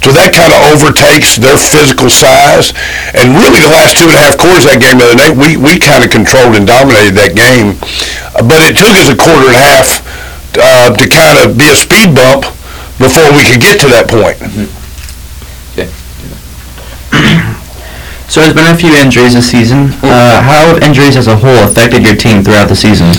So 0.00 0.12
that 0.16 0.32
kind 0.32 0.52
of 0.52 0.60
overtakes 0.72 1.36
their 1.36 1.56
physical 1.56 2.08
size, 2.08 2.72
and 3.12 3.36
really 3.36 3.60
the 3.60 3.72
last 3.72 4.00
two 4.00 4.08
and 4.08 4.16
a 4.16 4.20
half 4.20 4.40
quarters 4.40 4.64
of 4.66 4.74
that 4.74 4.80
game 4.80 4.98
the 4.98 5.12
other 5.12 5.20
night, 5.20 5.34
we, 5.36 5.60
we 5.60 5.76
kind 5.76 6.02
of 6.02 6.10
controlled 6.10 6.56
and 6.56 6.64
dominated 6.64 7.16
that 7.20 7.36
game. 7.36 7.76
But 8.34 8.64
it 8.64 8.76
took 8.80 8.94
us 8.96 9.12
a 9.12 9.16
quarter 9.16 9.52
and 9.52 9.56
a 9.56 9.62
half 9.62 9.88
uh, 10.56 10.90
to 10.96 11.04
kind 11.06 11.38
of 11.44 11.54
be 11.54 11.68
a 11.70 11.76
speed 11.76 12.16
bump 12.16 12.48
before 13.00 13.32
we 13.32 13.42
could 13.48 13.60
get 13.64 13.80
to 13.80 13.88
that 13.88 14.06
point. 14.06 14.36
So 18.30 18.38
there's 18.38 18.54
been 18.54 18.70
a 18.70 18.78
few 18.78 18.94
injuries 18.94 19.34
this 19.34 19.50
season. 19.50 19.90
Uh, 20.06 20.38
how 20.38 20.70
have 20.70 20.86
injuries 20.86 21.18
as 21.18 21.26
a 21.26 21.34
whole 21.34 21.66
affected 21.66 22.06
your 22.06 22.14
team 22.14 22.46
throughout 22.46 22.70
the 22.70 22.78
season? 22.78 23.10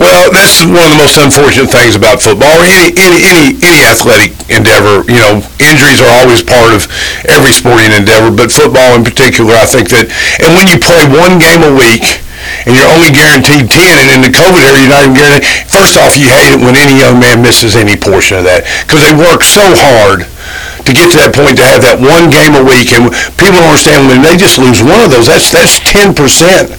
Well, 0.00 0.32
that's 0.32 0.64
one 0.64 0.88
of 0.88 0.88
the 0.88 1.00
most 1.04 1.20
unfortunate 1.20 1.68
things 1.68 1.92
about 1.92 2.24
football 2.24 2.56
or 2.56 2.64
any, 2.64 2.96
any, 2.96 3.20
any, 3.28 3.46
any 3.60 3.84
athletic 3.84 4.32
endeavor. 4.48 5.04
You 5.04 5.20
know, 5.20 5.32
injuries 5.60 6.00
are 6.00 6.08
always 6.24 6.40
part 6.40 6.72
of 6.72 6.88
every 7.28 7.52
sporting 7.52 7.92
endeavor, 7.92 8.32
but 8.32 8.48
football 8.48 8.96
in 8.96 9.04
particular, 9.04 9.52
I 9.52 9.68
think 9.68 9.92
that, 9.92 10.08
and 10.40 10.56
when 10.56 10.64
you 10.64 10.80
play 10.80 11.04
one 11.04 11.36
game 11.36 11.60
a 11.60 11.72
week, 11.76 12.24
and 12.66 12.76
you're 12.76 12.88
only 12.92 13.10
guaranteed 13.10 13.68
10, 13.68 13.74
and 13.74 14.08
in 14.18 14.20
the 14.24 14.32
COVID 14.32 14.60
era, 14.60 14.78
you're 14.78 14.92
not 14.92 15.02
even 15.04 15.16
guaranteed. 15.16 15.48
First 15.68 15.96
off, 16.00 16.16
you 16.16 16.28
hate 16.30 16.56
it 16.56 16.60
when 16.60 16.74
any 16.74 16.98
young 16.98 17.20
man 17.20 17.42
misses 17.42 17.76
any 17.76 17.96
portion 17.96 18.38
of 18.40 18.44
that, 18.44 18.66
because 18.84 19.04
they 19.04 19.14
work 19.14 19.42
so 19.42 19.64
hard 19.78 20.24
to 20.84 20.90
get 20.96 21.12
to 21.12 21.18
that 21.20 21.36
point 21.36 21.60
to 21.60 21.64
have 21.68 21.84
that 21.84 22.00
one 22.00 22.32
game 22.32 22.56
a 22.56 22.64
week, 22.64 22.96
and 22.96 23.12
people 23.36 23.60
don't 23.60 23.68
understand 23.68 24.08
when 24.08 24.24
they 24.24 24.36
just 24.36 24.56
lose 24.56 24.80
one 24.80 25.00
of 25.04 25.12
those, 25.12 25.28
that's 25.28 25.52
that's 25.52 25.78
10 25.84 26.16
percent 26.16 26.72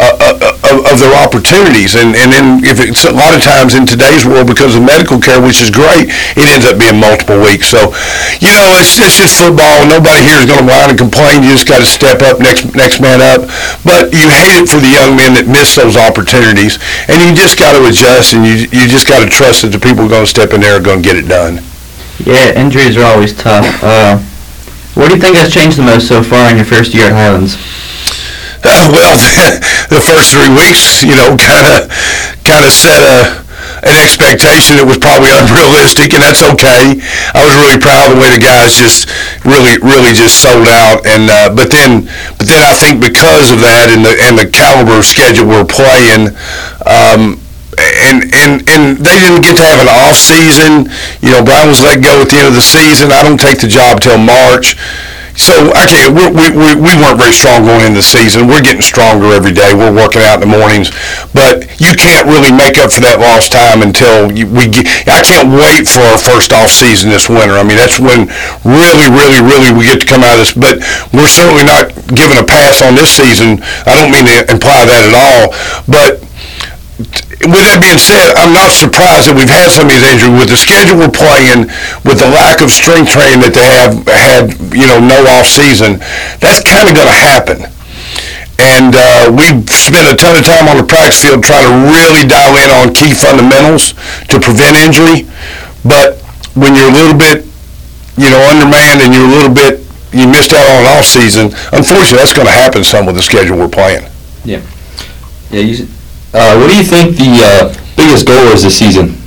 uh, 0.00 0.16
uh, 0.40 0.72
of, 0.72 0.76
of 0.88 0.96
their 0.96 1.12
opportunities. 1.12 1.92
And, 1.94 2.16
and 2.16 2.32
then 2.32 2.64
if 2.64 2.80
it's 2.80 3.04
a 3.04 3.12
lot 3.12 3.36
of 3.36 3.44
times 3.44 3.76
in 3.76 3.84
today's 3.84 4.24
world 4.24 4.48
because 4.48 4.72
of 4.72 4.80
medical 4.80 5.20
care, 5.20 5.36
which 5.36 5.60
is 5.60 5.68
great, 5.68 6.08
it 6.40 6.48
ends 6.48 6.64
up 6.64 6.80
being 6.80 6.96
multiple 6.96 7.36
weeks. 7.36 7.68
So, 7.68 7.92
you 8.40 8.50
know, 8.56 8.80
it's, 8.80 8.96
it's 8.96 9.20
just 9.20 9.36
football. 9.36 9.84
Nobody 9.84 10.24
here 10.24 10.40
is 10.40 10.48
going 10.48 10.64
to 10.64 10.68
whine 10.68 10.88
and 10.88 10.98
complain. 10.98 11.44
You 11.44 11.52
just 11.52 11.68
got 11.68 11.84
to 11.84 11.88
step 11.88 12.24
up, 12.24 12.40
next 12.40 12.72
next 12.72 13.04
man 13.04 13.20
up. 13.20 13.44
But 13.84 14.16
you 14.16 14.24
hate 14.32 14.56
it 14.56 14.66
for 14.72 14.80
the 14.80 14.88
young 14.88 15.20
men 15.20 15.36
that 15.36 15.44
miss 15.44 15.76
those 15.76 16.00
opportunities, 16.00 16.80
and 17.06 17.20
you 17.20 17.36
just 17.36 17.60
got 17.60 17.76
to 17.76 17.84
adjust, 17.84 18.32
and 18.32 18.48
you 18.48 18.64
you 18.72 18.88
just 18.88 19.04
got 19.04 19.20
to 19.20 19.28
trust 19.28 19.62
that 19.62 19.76
the 19.76 19.82
people 19.82 20.08
going 20.08 20.24
to 20.24 20.30
step 20.30 20.56
in 20.56 20.64
there 20.64 20.80
are 20.80 20.82
going 20.82 21.04
to 21.04 21.06
get 21.06 21.20
it 21.20 21.28
done. 21.28 21.60
Yeah, 22.24 22.56
injuries 22.56 22.96
are 22.96 23.04
always 23.04 23.36
tough. 23.36 23.68
Uh, 23.84 24.18
what 24.94 25.08
do 25.08 25.14
you 25.14 25.20
think 25.20 25.36
has 25.36 25.52
changed 25.52 25.78
the 25.78 25.82
most 25.82 26.08
so 26.08 26.22
far 26.22 26.50
in 26.50 26.56
your 26.56 26.66
first 26.66 26.92
year 26.92 27.06
at 27.06 27.12
Highlands? 27.12 27.56
Uh, 28.62 28.88
well, 28.94 29.16
the 29.88 30.00
first 30.00 30.32
three 30.32 30.50
weeks, 30.52 31.02
you 31.02 31.16
know, 31.16 31.36
kind 31.36 31.64
of 31.66 31.88
kind 32.44 32.64
of 32.64 32.72
set 32.72 33.00
a 33.00 33.40
an 33.80 33.96
expectation 33.96 34.76
that 34.76 34.84
was 34.84 35.00
probably 35.00 35.32
unrealistic, 35.32 36.12
and 36.12 36.20
that's 36.20 36.44
okay. 36.44 37.00
I 37.32 37.40
was 37.40 37.56
really 37.56 37.80
proud 37.80 38.12
of 38.12 38.16
the 38.16 38.20
way 38.20 38.28
the 38.36 38.42
guys 38.42 38.76
just 38.76 39.08
really, 39.44 39.80
really 39.80 40.12
just 40.12 40.36
sold 40.36 40.68
out. 40.68 41.08
And 41.08 41.32
uh, 41.32 41.48
but 41.56 41.72
then, 41.72 42.04
but 42.36 42.44
then 42.44 42.60
I 42.60 42.76
think 42.76 43.00
because 43.00 43.48
of 43.48 43.64
that 43.64 43.88
and 43.88 44.04
the 44.04 44.12
and 44.20 44.36
the 44.36 44.48
caliber 44.48 45.00
of 45.00 45.06
schedule 45.08 45.48
we're 45.48 45.68
playing. 45.68 46.36
Um, 46.84 47.40
and, 47.80 48.28
and, 48.34 48.60
and 48.68 48.84
they 49.00 49.16
didn't 49.16 49.40
get 49.40 49.56
to 49.56 49.64
have 49.64 49.80
an 49.80 49.88
off 49.88 50.16
season. 50.16 50.92
You 51.24 51.32
know, 51.32 51.42
Brian 51.44 51.68
was 51.68 51.80
let 51.80 52.04
go 52.04 52.20
at 52.20 52.28
the 52.28 52.36
end 52.36 52.48
of 52.48 52.54
the 52.54 52.60
season. 52.60 53.08
I 53.12 53.22
don't 53.22 53.40
take 53.40 53.60
the 53.60 53.68
job 53.68 54.00
till 54.00 54.18
March. 54.18 54.76
So 55.36 55.70
we 56.10 56.30
we, 56.30 56.46
we, 56.50 56.68
we 56.74 56.92
weren't 56.98 57.18
very 57.18 57.32
strong 57.32 57.64
going 57.64 57.86
into 57.86 58.00
the 58.00 58.06
season. 58.06 58.46
We're 58.46 58.62
getting 58.62 58.82
stronger 58.82 59.32
every 59.32 59.52
day. 59.52 59.74
We're 59.74 59.94
working 59.94 60.22
out 60.22 60.42
in 60.42 60.48
the 60.48 60.52
mornings, 60.52 60.90
but 61.34 61.66
you 61.80 61.94
can't 61.94 62.26
really 62.26 62.52
make 62.52 62.78
up 62.78 62.90
for 62.92 63.02
that 63.02 63.18
lost 63.20 63.52
time 63.52 63.82
until 63.82 64.30
you, 64.30 64.46
we 64.50 64.68
get. 64.68 64.86
I 65.06 65.22
can't 65.22 65.50
wait 65.50 65.86
for 65.86 66.02
our 66.06 66.18
first 66.18 66.52
off 66.52 66.70
season 66.70 67.10
this 67.10 67.28
winter. 67.28 67.56
I 67.58 67.64
mean, 67.64 67.78
that's 67.78 67.98
when 67.98 68.30
really, 68.64 69.08
really, 69.10 69.40
really 69.42 69.70
we 69.74 69.86
get 69.86 70.02
to 70.02 70.08
come 70.08 70.22
out 70.22 70.38
of 70.38 70.42
this. 70.42 70.54
But 70.54 70.82
we're 71.14 71.30
certainly 71.30 71.64
not 71.64 71.92
giving 72.12 72.38
a 72.38 72.46
pass 72.46 72.82
on 72.82 72.94
this 72.94 73.10
season. 73.10 73.62
I 73.86 73.98
don't 73.98 74.12
mean 74.12 74.26
to 74.28 74.46
imply 74.50 74.86
that 74.86 75.02
at 75.02 75.14
all, 75.14 75.54
but 75.86 76.29
with 77.00 77.64
that 77.64 77.80
being 77.80 77.96
said, 77.96 78.36
I'm 78.36 78.52
not 78.52 78.70
surprised 78.72 79.32
that 79.32 79.36
we've 79.36 79.48
had 79.48 79.72
some 79.72 79.88
of 79.88 79.92
these 79.96 80.04
injuries 80.04 80.36
with 80.36 80.50
the 80.52 80.60
schedule 80.60 81.00
we're 81.00 81.12
playing, 81.12 81.72
with 82.04 82.20
the 82.20 82.28
lack 82.28 82.60
of 82.60 82.68
strength 82.68 83.16
training 83.16 83.40
that 83.40 83.56
they 83.56 83.64
have 83.64 84.04
had, 84.04 84.52
you 84.76 84.84
know, 84.84 85.00
no 85.00 85.18
off 85.36 85.48
season. 85.48 85.98
That's 86.44 86.60
kind 86.60 86.86
of 86.86 86.92
going 86.92 87.08
to 87.08 87.20
happen. 87.20 87.58
And 88.60 88.92
uh, 88.92 89.32
we've 89.32 89.64
spent 89.72 90.04
a 90.12 90.16
ton 90.16 90.36
of 90.36 90.44
time 90.44 90.68
on 90.68 90.76
the 90.76 90.84
practice 90.84 91.24
field 91.24 91.40
trying 91.40 91.64
to 91.64 91.74
really 91.88 92.28
dial 92.28 92.52
in 92.60 92.68
on 92.68 92.92
key 92.92 93.16
fundamentals 93.16 93.96
to 94.28 94.36
prevent 94.36 94.76
injury. 94.76 95.24
But 95.80 96.20
when 96.52 96.76
you're 96.76 96.92
a 96.92 96.96
little 96.96 97.16
bit, 97.16 97.48
you 98.20 98.28
know, 98.28 98.40
undermanned 98.52 99.00
and 99.00 99.16
you're 99.16 99.24
a 99.24 99.32
little 99.32 99.52
bit, 99.52 99.80
you 100.12 100.28
missed 100.28 100.52
out 100.52 100.68
on 100.76 100.84
off 100.92 101.08
season. 101.08 101.56
Unfortunately, 101.72 102.20
that's 102.20 102.36
going 102.36 102.46
to 102.46 102.52
happen 102.52 102.84
some 102.84 103.06
with 103.06 103.16
the 103.16 103.24
schedule 103.24 103.56
we're 103.56 103.72
playing. 103.72 104.04
Yeah. 104.44 104.60
Yeah. 105.48 105.64
You, 105.64 105.88
uh, 106.32 106.54
what 106.58 106.70
do 106.70 106.76
you 106.76 106.84
think 106.84 107.16
the 107.16 107.42
uh, 107.42 107.74
biggest 107.96 108.26
goal 108.26 108.54
is 108.54 108.62
this 108.62 108.78
season? 108.78 109.20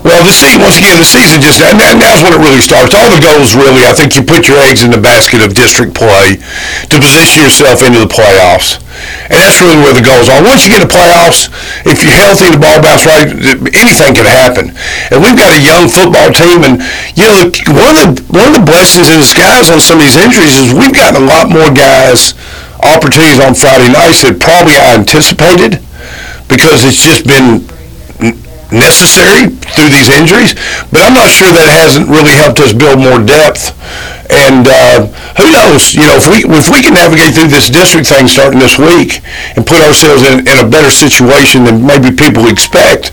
Well, 0.00 0.24
the 0.24 0.32
season, 0.32 0.64
once 0.64 0.80
again, 0.80 0.96
the 0.96 1.04
season 1.04 1.44
just, 1.44 1.60
and 1.60 1.76
now's 1.76 2.24
when 2.24 2.32
it 2.32 2.40
really 2.40 2.64
starts. 2.64 2.96
All 2.96 3.12
the 3.12 3.20
goals, 3.20 3.52
really, 3.52 3.84
I 3.84 3.92
think 3.92 4.16
you 4.16 4.24
put 4.24 4.48
your 4.48 4.56
eggs 4.64 4.80
in 4.80 4.88
the 4.88 5.00
basket 5.00 5.44
of 5.44 5.52
district 5.52 5.92
play 5.92 6.40
to 6.88 6.96
position 6.96 7.44
yourself 7.44 7.84
into 7.84 8.00
the 8.00 8.08
playoffs. 8.08 8.80
And 9.28 9.36
that's 9.36 9.60
really 9.60 9.76
where 9.76 9.92
the 9.92 10.00
goals 10.00 10.32
are. 10.32 10.40
Once 10.40 10.64
you 10.64 10.72
get 10.72 10.80
to 10.80 10.88
playoffs, 10.88 11.52
if 11.84 12.00
you're 12.00 12.16
healthy, 12.16 12.48
the 12.48 12.56
ball 12.56 12.80
bounce 12.80 13.04
right, 13.04 13.28
anything 13.76 14.16
can 14.16 14.24
happen. 14.24 14.72
And 15.12 15.20
we've 15.20 15.36
got 15.36 15.52
a 15.52 15.60
young 15.60 15.84
football 15.92 16.32
team, 16.32 16.64
and 16.64 16.80
you 17.12 17.28
know, 17.28 17.52
one 17.76 17.96
of 18.00 18.00
the 18.08 18.12
one 18.32 18.48
of 18.48 18.56
the 18.56 18.64
blessings 18.64 19.12
in 19.12 19.20
disguise 19.20 19.68
on 19.68 19.84
some 19.84 20.00
of 20.00 20.04
these 20.08 20.16
injuries 20.16 20.56
is 20.56 20.72
we've 20.72 20.96
gotten 20.96 21.20
a 21.20 21.26
lot 21.28 21.52
more 21.52 21.68
guys 21.68 22.32
opportunities 22.80 23.40
on 23.40 23.52
Friday 23.52 23.92
nights 23.92 24.24
that 24.24 24.40
probably 24.40 24.80
I 24.80 24.96
anticipated 24.96 25.84
because 26.50 26.84
it's 26.84 27.00
just 27.00 27.24
been 27.24 27.64
necessary 28.72 29.50
through 29.74 29.90
these 29.90 30.10
injuries. 30.10 30.54
But 30.90 31.02
I'm 31.06 31.14
not 31.14 31.30
sure 31.30 31.50
that 31.50 31.66
hasn't 31.70 32.06
really 32.10 32.34
helped 32.34 32.58
us 32.62 32.74
build 32.74 33.02
more 33.02 33.18
depth. 33.22 33.74
And 34.30 34.66
uh, 34.66 35.10
who 35.38 35.50
knows? 35.50 35.94
You 35.94 36.06
know, 36.06 36.14
if 36.18 36.26
we 36.30 36.46
if 36.46 36.70
we 36.70 36.82
can 36.82 36.94
navigate 36.94 37.34
through 37.34 37.50
this 37.50 37.66
district 37.66 38.06
thing 38.06 38.30
starting 38.30 38.62
this 38.62 38.78
week 38.78 39.22
and 39.58 39.66
put 39.66 39.82
ourselves 39.82 40.22
in, 40.22 40.46
in 40.46 40.56
a 40.62 40.66
better 40.66 40.90
situation 40.90 41.66
than 41.66 41.82
maybe 41.82 42.14
people 42.14 42.46
expect, 42.46 43.10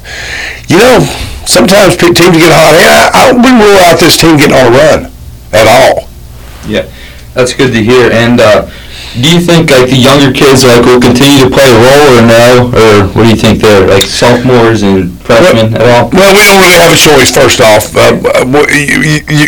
you 0.70 0.78
know, 0.78 1.02
sometimes 1.50 1.98
teams 1.98 2.22
get 2.22 2.54
hot. 2.54 2.78
And 2.78 2.86
I, 2.86 3.06
I 3.10 3.26
wouldn't 3.34 3.62
rule 3.62 3.82
out 3.82 3.98
this 3.98 4.22
team 4.22 4.38
getting 4.38 4.54
on 4.54 4.70
a 4.70 4.74
run 4.78 5.00
at 5.58 5.66
all. 5.66 6.06
Yeah, 6.70 6.86
that's 7.38 7.54
good 7.54 7.70
to 7.72 7.82
hear. 7.82 8.10
And 8.10 8.42
uh, 8.42 8.66
do 9.14 9.30
you 9.30 9.38
think 9.38 9.70
like 9.70 9.94
the 9.94 9.98
younger 9.98 10.34
kids 10.34 10.66
like 10.66 10.82
will 10.82 10.98
continue 10.98 11.46
to 11.46 11.50
play 11.54 11.70
a 11.70 11.78
role 11.78 12.18
or 12.18 12.24
no? 12.26 12.46
Or 12.74 12.94
what 13.14 13.24
do 13.26 13.30
you 13.30 13.38
think 13.38 13.62
there? 13.62 13.86
Like 13.86 14.10
sophomores 14.10 14.82
and 14.82 15.14
freshmen 15.22 15.78
at 15.78 15.86
all? 15.86 16.10
Well, 16.10 16.34
we 16.34 16.42
don't 16.42 16.58
really 16.66 16.82
have 16.82 16.90
a 16.90 16.98
choice. 16.98 17.30
First 17.30 17.62
off, 17.62 17.94
uh, 17.94 18.18
you, 18.74 19.06
you, 19.06 19.18
you, 19.30 19.48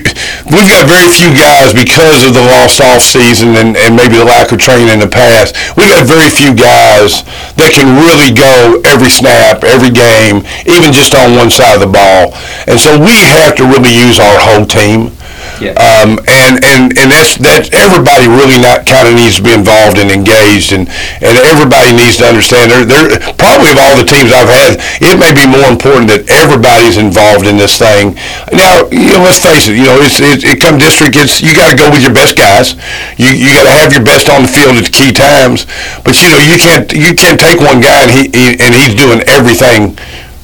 we've 0.53 0.69
got 0.69 0.86
very 0.86 1.10
few 1.10 1.34
guys 1.34 1.74
because 1.74 2.29
of 2.29 2.38
the 2.38 2.46
lost 2.46 2.77
off 2.77 3.01
season 3.01 3.58
and, 3.58 3.74
and 3.74 3.98
maybe 3.98 4.22
the 4.22 4.25
lack 4.25 4.53
of 4.53 4.62
training 4.62 4.93
in 4.93 5.01
the 5.01 5.10
past. 5.10 5.58
We've 5.74 5.89
got 5.89 6.05
very 6.05 6.29
few 6.29 6.53
guys 6.53 7.25
that 7.58 7.74
can 7.74 7.89
really 8.05 8.29
go 8.29 8.77
every 8.86 9.10
snap, 9.10 9.65
every 9.65 9.89
game, 9.89 10.46
even 10.69 10.93
just 10.93 11.17
on 11.17 11.34
one 11.34 11.50
side 11.50 11.74
of 11.74 11.81
the 11.81 11.89
ball. 11.89 12.38
And 12.69 12.77
so 12.77 13.01
we 13.01 13.17
have 13.34 13.58
to 13.58 13.65
really 13.65 13.93
use 13.98 14.22
our 14.22 14.38
whole 14.38 14.65
team. 14.69 15.10
Yeah. 15.59 15.75
Um, 15.75 16.19
and, 16.27 16.63
and, 16.63 16.95
and 16.95 17.07
that's, 17.11 17.35
that 17.43 17.69
everybody 17.75 18.31
really 18.31 18.59
not 18.59 18.87
kind 18.87 19.07
of 19.07 19.13
needs 19.15 19.37
to 19.37 19.43
be 19.43 19.51
involved 19.51 19.99
and 19.99 20.07
engaged 20.07 20.71
and, 20.71 20.87
and 21.19 21.35
everybody 21.43 21.91
needs 21.91 22.17
to 22.23 22.25
understand 22.25 22.71
they're, 22.71 22.87
they're 22.87 23.19
probably 23.35 23.75
of 23.75 23.79
all 23.79 23.95
the 23.99 24.07
teams 24.07 24.31
I've 24.31 24.49
had, 24.49 24.79
it 25.03 25.19
may 25.19 25.35
be 25.35 25.43
more 25.43 25.67
important 25.67 26.07
that 26.11 26.27
everybody's 26.31 26.95
involved 26.95 27.43
in 27.43 27.59
this 27.59 27.75
thing. 27.75 28.15
Now, 28.55 28.87
you 28.89 29.11
know, 29.15 29.27
let's 29.27 29.43
face 29.43 29.67
it, 29.67 29.75
you 29.75 29.87
know, 29.87 29.99
it's, 29.99 30.23
it, 30.23 30.47
it 30.47 30.57
come 30.63 30.79
district, 30.79 31.19
it's, 31.19 31.43
you 31.43 31.51
got 31.51 31.71
to 31.71 31.77
go 31.77 31.91
with 31.91 32.01
your 32.01 32.15
best 32.15 32.39
guys. 32.39 32.79
You, 33.19 33.35
you 33.35 33.51
got 33.51 33.67
to 33.67 33.75
have 33.75 33.91
your 33.91 34.03
best 34.03 34.31
on 34.31 34.47
the 34.47 34.51
field 34.51 34.79
at 34.79 34.87
key 34.89 35.11
times. 35.11 35.67
But, 36.07 36.15
you 36.23 36.31
know, 36.31 36.39
you 36.39 36.55
can't, 36.55 36.87
you 36.95 37.11
can't 37.11 37.39
take 37.39 37.59
one 37.59 37.83
guy 37.83 38.07
and 38.07 38.11
he, 38.11 38.23
he 38.31 38.55
and 38.59 38.71
he's 38.73 38.95
doing 38.95 39.21
everything 39.27 39.97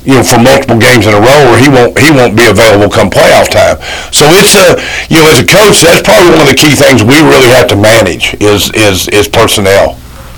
you 0.05 0.15
know, 0.15 0.23
for 0.23 0.37
multiple 0.37 0.77
games 0.77 1.09
in 1.09 1.13
a 1.13 1.19
row, 1.19 1.51
or 1.51 1.57
he 1.57 1.67
won't 1.67 1.97
he 1.97 2.11
won't 2.13 2.37
be 2.37 2.45
available 2.45 2.89
come 2.89 3.09
playoff 3.09 3.49
time. 3.49 3.81
So 4.13 4.25
it's 4.37 4.53
a 4.55 4.77
you 5.09 5.19
know, 5.21 5.29
as 5.29 5.41
a 5.41 5.47
coach, 5.47 5.81
that's 5.81 6.05
probably 6.05 6.31
one 6.31 6.45
of 6.45 6.49
the 6.49 6.57
key 6.57 6.77
things 6.77 7.03
we 7.03 7.17
really 7.25 7.49
have 7.49 7.67
to 7.73 7.75
manage 7.75 8.37
is 8.39 8.71
is 8.73 9.09
is 9.09 9.27
personnel. 9.27 9.97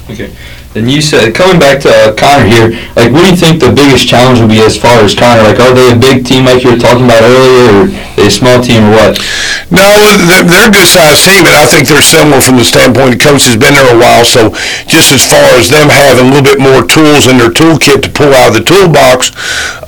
Okay. 0.10 0.32
Then 0.77 0.89
you 0.89 1.01
said 1.01 1.34
coming 1.34 1.57
back 1.57 1.81
to 1.81 1.89
uh, 1.89 2.13
Conner 2.13 2.46
here, 2.46 2.69
like 2.93 3.10
what 3.10 3.25
do 3.25 3.34
you 3.34 3.36
think 3.36 3.57
the 3.57 3.74
biggest 3.74 4.05
challenge 4.05 4.38
will 4.38 4.48
be 4.48 4.62
as 4.62 4.77
far 4.77 5.01
as 5.01 5.17
Conner? 5.17 5.41
Like, 5.41 5.57
are 5.57 5.74
they 5.74 5.89
a 5.89 5.98
big 5.98 6.22
team 6.22 6.46
like 6.46 6.62
you 6.62 6.69
were 6.69 6.77
talking 6.77 7.10
about 7.10 7.25
earlier, 7.25 7.65
or 7.81 7.84
a 8.22 8.29
small 8.29 8.62
team, 8.62 8.86
or 8.86 8.93
what? 8.93 9.17
No, 9.74 9.84
they're, 10.29 10.46
a 10.46 10.72
good 10.72 10.86
sized 10.86 11.25
team, 11.25 11.50
and 11.50 11.57
I 11.57 11.65
think 11.65 11.89
they're 11.89 12.05
similar 12.05 12.39
from 12.39 12.62
the 12.62 12.63
standpoint 12.63 13.17
the 13.17 13.22
coach 13.22 13.50
has 13.50 13.57
been 13.57 13.74
there 13.74 13.89
a 13.89 13.98
while. 13.98 14.22
So 14.22 14.53
just 14.86 15.10
as 15.10 15.25
far 15.25 15.43
as 15.57 15.67
them 15.67 15.89
having 15.89 16.27
a 16.27 16.29
little 16.29 16.46
bit 16.46 16.62
more 16.62 16.86
tools 16.86 17.25
in 17.25 17.41
their 17.41 17.51
toolkit 17.51 18.05
to 18.05 18.10
pull 18.13 18.31
out 18.38 18.53
of 18.53 18.55
the 18.55 18.63
toolbox 18.63 19.34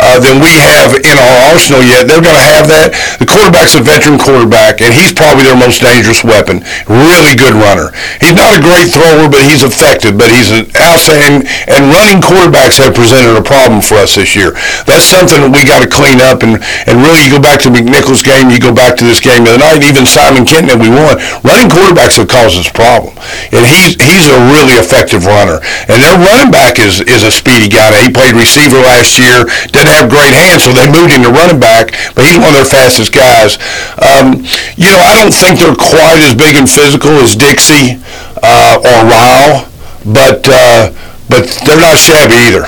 uh, 0.01 0.19
than 0.19 0.41
we 0.41 0.57
have 0.57 0.97
in 0.99 1.15
our 1.15 1.37
arsenal 1.53 1.85
yet, 1.85 2.09
they're 2.09 2.23
going 2.23 2.37
to 2.37 2.49
have 2.59 2.67
that. 2.67 2.97
The 3.21 3.29
quarterback's 3.29 3.77
a 3.77 3.81
veteran 3.85 4.19
quarterback, 4.19 4.81
and 4.81 4.91
he's 4.91 5.13
probably 5.15 5.45
their 5.45 5.57
most 5.57 5.79
dangerous 5.79 6.25
weapon. 6.25 6.65
Really 6.89 7.39
good 7.39 7.55
runner. 7.55 7.95
He's 8.19 8.35
not 8.35 8.57
a 8.57 8.61
great 8.61 8.91
thrower, 8.91 9.31
but 9.31 9.41
he's 9.45 9.63
effective. 9.63 10.19
But 10.19 10.27
he's 10.27 10.51
an 10.51 10.67
outstanding, 10.79 11.47
and 11.67 11.91
running 11.91 12.23
quarterbacks 12.23 12.79
have 12.79 12.95
presented 12.95 13.35
a 13.35 13.43
problem 13.43 13.81
for 13.83 13.99
us 13.99 14.15
this 14.15 14.35
year. 14.35 14.55
That's 14.87 15.05
something 15.05 15.39
that 15.43 15.51
we 15.51 15.67
got 15.67 15.83
to 15.83 15.89
clean 15.89 16.23
up, 16.23 16.41
and, 16.41 16.59
and 16.87 17.03
really 17.03 17.27
you 17.27 17.31
go 17.31 17.41
back 17.41 17.61
to 17.65 17.69
McNichols' 17.69 18.23
game, 18.23 18.49
you 18.49 18.59
go 18.59 18.73
back 18.73 18.95
to 18.99 19.05
this 19.05 19.19
game 19.19 19.45
the 19.45 19.55
other 19.55 19.63
night, 19.63 19.85
even 19.85 20.07
Simon 20.07 20.47
Kenton 20.47 20.73
that 20.73 20.81
we 20.81 20.89
won. 20.89 21.19
Running 21.43 21.69
quarterbacks 21.69 22.17
have 22.17 22.31
caused 22.31 22.57
us 22.57 22.67
a 22.67 22.75
problem, 22.75 23.13
and 23.53 23.63
he's 23.63 23.99
he's 23.99 24.27
a 24.31 24.39
really 24.51 24.79
effective 24.79 25.27
runner. 25.27 25.61
And 25.87 26.01
their 26.01 26.17
running 26.17 26.51
back 26.51 26.79
is 26.79 27.03
is 27.05 27.23
a 27.23 27.31
speedy 27.31 27.69
guy. 27.69 27.91
He 28.01 28.09
played 28.11 28.33
receiver 28.33 28.79
last 28.81 29.19
year, 29.19 29.45
didn't 29.71 29.93
have 29.93 30.09
great 30.09 30.33
hands, 30.33 30.65
so 30.65 30.73
they 30.73 30.89
moved 30.89 31.13
him 31.13 31.23
to 31.23 31.31
running 31.31 31.59
back. 31.59 31.93
But 32.15 32.25
he's 32.25 32.39
one 32.39 32.51
of 32.51 32.57
their 32.57 32.69
fastest 32.69 33.13
guys. 33.13 33.59
Um, 33.99 34.41
you 34.75 34.89
know, 34.89 35.01
I 35.01 35.19
don't 35.19 35.33
think 35.33 35.59
they're 35.59 35.75
quite 35.75 36.19
as 36.23 36.33
big 36.33 36.55
and 36.55 36.69
physical 36.69 37.11
as 37.21 37.35
Dixie 37.35 38.01
uh, 38.43 38.79
or 38.79 38.99
Ryle, 39.05 39.68
but 40.05 40.45
uh, 40.49 40.91
but 41.29 41.45
they're 41.65 41.79
not 41.79 41.97
shabby 41.97 42.35
either. 42.49 42.65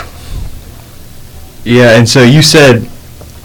Yeah, 1.63 1.97
and 1.97 2.07
so 2.07 2.23
you 2.23 2.41
said 2.41 2.83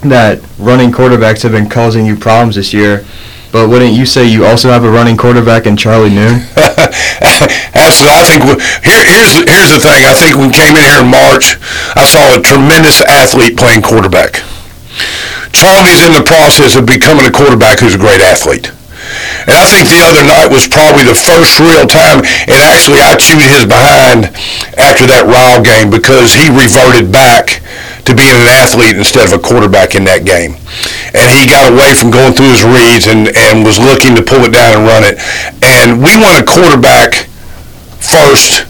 that 0.01 0.41
running 0.57 0.91
quarterbacks 0.91 1.43
have 1.43 1.51
been 1.51 1.69
causing 1.69 2.05
you 2.05 2.15
problems 2.15 2.55
this 2.55 2.73
year, 2.73 3.05
but 3.51 3.69
wouldn't 3.69 3.93
you 3.93 4.05
say 4.05 4.25
you 4.27 4.45
also 4.45 4.69
have 4.69 4.83
a 4.83 4.89
running 4.89 5.17
quarterback 5.17 5.65
in 5.65 5.77
Charlie 5.77 6.09
Noon? 6.09 6.41
Absolutely. 7.77 8.17
I 8.17 8.25
think 8.25 8.43
we- 8.45 8.61
here, 8.85 9.03
here's 9.05 9.33
the- 9.37 9.45
here's 9.47 9.71
the 9.71 9.79
thing. 9.79 10.01
I 10.05 10.13
think 10.13 10.35
when 10.37 10.47
we 10.49 10.53
came 10.53 10.75
in 10.75 10.81
here 10.85 11.01
in 11.01 11.09
March, 11.09 11.57
I 11.95 12.05
saw 12.05 12.37
a 12.37 12.41
tremendous 12.41 13.01
athlete 13.01 13.57
playing 13.57 13.81
quarterback. 13.81 14.41
Charlie's 15.53 16.05
in 16.05 16.13
the 16.13 16.23
process 16.25 16.75
of 16.75 16.85
becoming 16.85 17.25
a 17.25 17.31
quarterback 17.31 17.79
who's 17.79 17.95
a 17.95 17.97
great 17.97 18.21
athlete. 18.21 18.71
And 19.47 19.55
I 19.55 19.65
think 19.67 19.87
the 19.87 20.03
other 20.03 20.23
night 20.23 20.47
was 20.51 20.67
probably 20.67 21.03
the 21.03 21.17
first 21.17 21.59
real 21.59 21.87
time, 21.87 22.23
and 22.47 22.59
actually 22.59 23.01
I 23.01 23.15
chewed 23.15 23.43
his 23.43 23.65
behind 23.65 24.31
after 24.77 25.07
that 25.09 25.25
Ryle 25.25 25.63
game 25.63 25.89
because 25.89 26.33
he 26.33 26.51
reverted 26.51 27.11
back 27.11 27.63
to 28.07 28.15
being 28.15 28.39
an 28.39 28.47
athlete 28.47 28.95
instead 28.95 29.27
of 29.27 29.35
a 29.35 29.41
quarterback 29.41 29.95
in 29.95 30.07
that 30.07 30.23
game. 30.23 30.55
And 31.11 31.27
he 31.27 31.43
got 31.43 31.67
away 31.67 31.91
from 31.91 32.11
going 32.11 32.31
through 32.31 32.55
his 32.55 32.63
reads 32.63 33.07
and, 33.07 33.27
and 33.35 33.67
was 33.67 33.79
looking 33.79 34.15
to 34.15 34.23
pull 34.23 34.47
it 34.47 34.55
down 34.55 34.79
and 34.79 34.83
run 34.87 35.03
it. 35.03 35.19
And 35.59 35.99
we 35.99 36.15
want 36.15 36.39
a 36.39 36.45
quarterback 36.47 37.27
first 37.99 38.63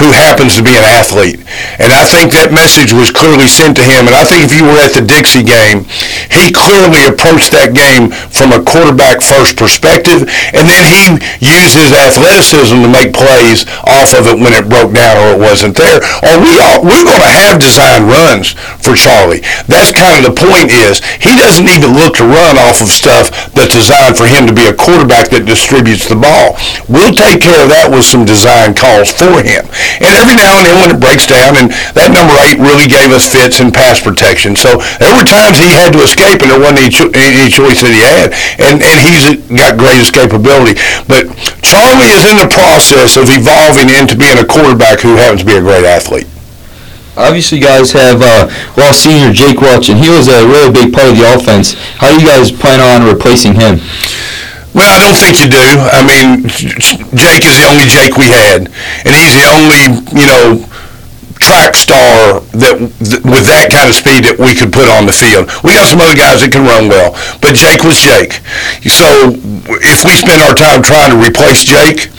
who 0.00 0.10
happens 0.16 0.56
to 0.56 0.64
be 0.64 0.72
an 0.72 0.86
athlete. 0.88 1.44
And 1.76 1.92
I 1.92 2.08
think 2.08 2.32
that 2.32 2.56
message 2.56 2.96
was 2.96 3.12
clearly 3.12 3.44
sent 3.44 3.76
to 3.76 3.84
him. 3.84 4.08
And 4.08 4.16
I 4.16 4.24
think 4.24 4.48
if 4.48 4.56
you 4.56 4.64
were 4.64 4.80
at 4.80 4.96
the 4.96 5.04
Dixie 5.04 5.44
game, 5.44 5.84
he 6.32 6.48
clearly 6.48 7.04
approached 7.04 7.52
that 7.52 7.76
game 7.76 8.08
from 8.32 8.56
a 8.56 8.64
quarterback 8.64 9.20
first 9.20 9.60
perspective. 9.60 10.24
And 10.56 10.64
then 10.64 10.82
he 10.88 11.20
used 11.44 11.76
his 11.76 11.92
athleticism 11.92 12.80
to 12.80 12.88
make 12.88 13.12
plays 13.12 13.68
off 13.84 14.16
of 14.16 14.24
it 14.32 14.40
when 14.40 14.56
it 14.56 14.72
broke 14.72 14.96
down 14.96 15.20
or 15.20 15.36
it 15.36 15.40
wasn't 15.40 15.76
there. 15.76 16.00
Or 16.24 16.40
we 16.40 16.56
all, 16.56 16.80
we're 16.80 17.04
going 17.04 17.20
to 17.20 17.36
have 17.44 17.60
design 17.60 18.08
runs 18.08 18.56
for 18.80 18.96
Charlie. 18.96 19.44
That's 19.68 19.92
kind 19.92 20.16
of 20.16 20.32
the 20.32 20.36
point 20.36 20.72
is 20.72 21.04
he 21.20 21.36
doesn't 21.36 21.68
even 21.68 21.92
look 21.92 22.16
to 22.16 22.24
run 22.24 22.56
off 22.56 22.80
of 22.80 22.88
stuff 22.88 23.52
that's 23.52 23.76
designed 23.76 24.16
for 24.16 24.24
him 24.24 24.48
to 24.48 24.56
be 24.56 24.64
a 24.64 24.74
quarterback 24.74 25.28
that 25.30 25.44
distributes 25.44 26.08
the 26.08 26.16
ball. 26.16 26.56
We'll 26.88 27.12
take 27.12 27.44
care 27.44 27.60
of 27.60 27.68
that 27.68 27.92
with 27.92 28.08
some 28.08 28.24
design 28.24 28.72
calls 28.72 29.12
for 29.12 29.44
him. 29.44 29.68
And 29.98 30.14
every 30.14 30.38
now 30.38 30.54
and 30.60 30.64
then 30.66 30.76
when 30.78 30.90
it 30.94 31.00
breaks 31.02 31.26
down, 31.26 31.58
and 31.58 31.74
that 31.98 32.14
number 32.14 32.34
eight 32.46 32.62
really 32.62 32.86
gave 32.86 33.10
us 33.10 33.26
fits 33.26 33.58
and 33.58 33.74
pass 33.74 33.98
protection. 33.98 34.54
So 34.54 34.78
there 35.02 35.10
were 35.16 35.26
times 35.26 35.58
he 35.58 35.74
had 35.74 35.90
to 35.96 36.00
escape, 36.06 36.46
and 36.46 36.54
there 36.54 36.62
wasn't 36.62 36.86
any, 36.86 36.92
cho- 36.94 37.12
any 37.16 37.50
choice 37.50 37.82
that 37.82 37.90
he 37.90 38.02
had. 38.02 38.30
And 38.62 38.78
and 38.78 38.96
he's 39.02 39.42
got 39.50 39.74
great 39.80 39.98
escapability. 39.98 40.78
But 41.10 41.32
Charlie 41.66 42.14
is 42.14 42.24
in 42.30 42.38
the 42.38 42.50
process 42.50 43.18
of 43.18 43.26
evolving 43.32 43.90
into 43.90 44.14
being 44.14 44.38
a 44.38 44.46
quarterback 44.46 45.00
who 45.02 45.16
happens 45.18 45.42
to 45.42 45.48
be 45.48 45.58
a 45.58 45.64
great 45.64 45.84
athlete. 45.84 46.26
Obviously, 47.16 47.58
you 47.58 47.64
guys 47.64 47.92
have 47.92 48.22
uh, 48.22 48.48
lost 48.76 49.02
senior 49.04 49.32
Jake 49.32 49.60
Welch, 49.60 49.90
and 49.90 49.98
he 49.98 50.08
was 50.08 50.28
a 50.28 50.46
really 50.46 50.72
big 50.72 50.94
part 50.94 51.10
of 51.10 51.16
the 51.18 51.26
offense. 51.34 51.74
How 51.98 52.08
do 52.08 52.22
you 52.22 52.26
guys 52.26 52.50
plan 52.50 52.80
on 52.80 53.06
replacing 53.06 53.54
him? 53.54 53.80
Well, 54.74 54.86
I 54.86 54.98
don't 55.02 55.18
think 55.18 55.42
you 55.42 55.50
do. 55.50 55.58
I 55.90 56.00
mean, 56.06 56.46
Jake 57.18 57.42
is 57.42 57.58
the 57.58 57.66
only 57.66 57.86
Jake 57.90 58.14
we 58.16 58.30
had, 58.30 58.70
and 59.02 59.12
he's 59.18 59.34
the 59.34 59.46
only, 59.50 59.82
you 60.14 60.26
know, 60.30 60.62
track 61.42 61.74
star 61.74 62.38
that 62.54 62.76
th- 63.00 63.24
with 63.24 63.48
that 63.50 63.72
kind 63.72 63.88
of 63.90 63.96
speed 63.96 64.28
that 64.28 64.36
we 64.38 64.54
could 64.54 64.70
put 64.70 64.86
on 64.86 65.08
the 65.10 65.16
field. 65.16 65.50
We 65.66 65.74
got 65.74 65.88
some 65.90 65.98
other 65.98 66.14
guys 66.14 66.44
that 66.44 66.52
can 66.52 66.62
run 66.62 66.86
well, 66.86 67.16
but 67.42 67.56
Jake 67.58 67.82
was 67.82 67.98
Jake. 67.98 68.38
So 68.86 69.34
if 69.82 70.04
we 70.06 70.14
spend 70.14 70.38
our 70.44 70.54
time 70.54 70.84
trying 70.86 71.10
to 71.10 71.18
replace 71.18 71.64
Jake, 71.66 72.12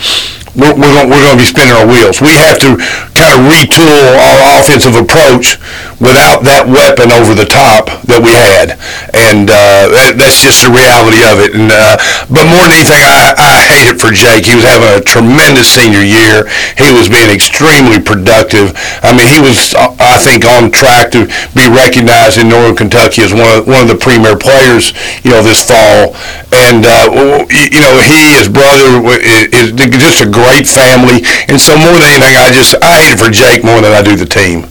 we're, 0.57 0.75
we're 0.75 0.91
going 0.91 1.07
we're 1.07 1.23
going 1.23 1.37
to 1.37 1.41
be 1.41 1.47
spinning 1.47 1.71
our 1.71 1.87
wheels. 1.87 2.19
We 2.19 2.35
have 2.35 2.59
to 2.67 2.75
kind 3.21 3.37
of 3.37 3.45
retool 3.45 4.17
our 4.17 4.57
offensive 4.57 4.97
approach 4.97 5.61
without 6.01 6.41
that 6.41 6.65
weapon 6.65 7.13
over 7.13 7.37
the 7.37 7.45
top 7.45 7.93
that 8.09 8.17
we 8.17 8.33
had, 8.33 8.81
and 9.13 9.53
uh, 9.53 9.85
that, 9.93 10.17
that's 10.17 10.41
just 10.41 10.65
the 10.65 10.73
reality 10.73 11.21
of 11.21 11.37
it. 11.37 11.53
And 11.53 11.69
uh, 11.69 12.01
but 12.25 12.49
more 12.49 12.65
than 12.65 12.81
anything, 12.81 13.05
I, 13.05 13.37
I 13.37 13.57
hate 13.69 13.93
it 13.93 14.01
for 14.01 14.09
Jake. 14.09 14.49
He 14.49 14.57
was 14.57 14.65
having 14.65 14.89
a 14.89 14.97
tremendous 14.97 15.69
senior 15.69 16.01
year. 16.01 16.49
He 16.73 16.89
was 16.89 17.05
being 17.05 17.29
extremely 17.29 18.01
productive. 18.01 18.73
I 19.05 19.13
mean, 19.13 19.29
he 19.29 19.37
was 19.37 19.77
uh, 19.77 19.93
I 20.01 20.17
think 20.17 20.41
on 20.41 20.73
track 20.73 21.13
to 21.13 21.29
be 21.53 21.69
recognized 21.69 22.41
in 22.41 22.49
Northern 22.49 22.73
Kentucky 22.73 23.21
as 23.21 23.29
one 23.29 23.45
of 23.45 23.69
one 23.69 23.85
of 23.85 23.89
the 23.93 23.99
premier 23.99 24.33
players, 24.33 24.97
you 25.21 25.29
know, 25.29 25.45
this 25.45 25.61
fall. 25.61 26.17
And 26.51 26.83
uh, 26.83 27.45
you 27.47 27.79
know, 27.79 27.93
he, 28.01 28.35
his 28.35 28.49
brother, 28.49 28.99
is, 29.21 29.71
just 29.71 30.19
a 30.19 30.29
great 30.29 30.67
family. 30.67 31.23
And 31.47 31.61
so 31.61 31.77
more 31.77 31.95
than 31.95 32.17
anything, 32.17 32.35
I 32.35 32.49
just 32.51 32.75
I 32.81 33.07
hate 33.07 33.10
it 33.11 33.19
for 33.19 33.29
Jake 33.29 33.63
more 33.63 33.81
than 33.81 33.91
I 33.93 34.01
do 34.01 34.15
the 34.15 34.25
team. 34.25 34.65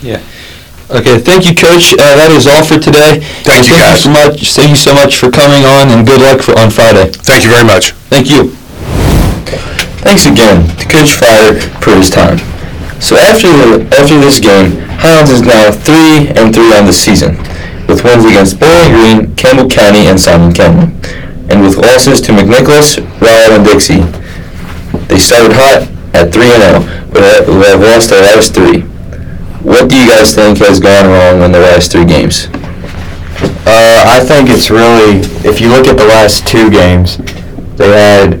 Yeah. 0.00 0.22
Okay, 0.90 1.18
thank 1.22 1.46
you, 1.46 1.54
Coach. 1.54 1.94
Uh, 1.94 2.18
that 2.18 2.34
is 2.34 2.50
all 2.50 2.66
for 2.66 2.74
today. 2.74 3.22
Thank 3.46 3.62
And 3.62 3.68
you, 3.70 3.78
guys. 3.78 4.02
so 4.02 4.10
much. 4.10 4.42
Thank 4.58 4.70
you 4.74 4.80
so 4.80 4.90
much 4.94 5.14
for 5.22 5.30
coming 5.30 5.62
on, 5.62 5.90
and 5.94 6.02
good 6.06 6.18
luck 6.20 6.42
for 6.42 6.58
on 6.58 6.70
Friday. 6.70 7.10
Thank 7.14 7.46
you 7.46 7.50
very 7.50 7.62
much. 7.66 7.92
Thank 8.10 8.26
you. 8.30 8.50
Thanks 10.02 10.26
again 10.26 10.66
to 10.78 10.84
Coach 10.88 11.14
Sphire 11.14 11.60
for 11.78 11.94
his 11.94 12.10
time. 12.10 12.38
So 12.98 13.16
after 13.16 13.46
the, 13.48 13.86
after 13.94 14.18
this 14.18 14.40
game, 14.40 14.82
Highlands 14.98 15.30
is 15.30 15.42
now 15.42 15.70
three 15.70 16.28
and 16.34 16.52
three 16.52 16.74
on 16.74 16.86
the 16.86 16.92
season, 16.92 17.36
with 17.86 18.02
wins 18.02 18.24
against 18.26 18.58
Bowling 18.58 18.90
Green, 18.92 19.34
Campbell 19.36 19.68
County, 19.68 20.08
and 20.10 20.18
Simon 20.18 20.52
Kenton, 20.52 20.90
and 21.50 21.62
with 21.62 21.76
losses 21.76 22.20
to 22.22 22.32
McNicholas, 22.32 22.98
Ryle, 23.22 23.52
and 23.56 23.64
Dixie. 23.64 24.02
They 25.06 25.18
started 25.18 25.52
hot 25.54 25.86
at 26.14 26.32
three 26.32 26.50
and 26.50 26.62
zero, 26.82 26.99
but 27.12 27.22
have- 27.22 27.46
have 27.46 27.80
lost 27.80 28.10
their 28.10 28.22
last 28.22 28.54
three. 28.54 28.82
What 29.62 29.88
do 29.88 29.96
you 29.96 30.08
guys 30.08 30.34
think 30.34 30.58
has 30.58 30.80
gone 30.80 31.06
wrong 31.10 31.42
in 31.42 31.52
the 31.52 31.60
last 31.60 31.92
three 31.92 32.04
games? 32.04 32.48
Uh, 33.66 34.04
I 34.06 34.20
think 34.24 34.48
it's 34.48 34.70
really, 34.70 35.20
if 35.48 35.60
you 35.60 35.68
look 35.68 35.86
at 35.86 35.96
the 35.96 36.06
last 36.06 36.46
two 36.46 36.70
games, 36.70 37.18
they 37.76 37.88
had 37.88 38.40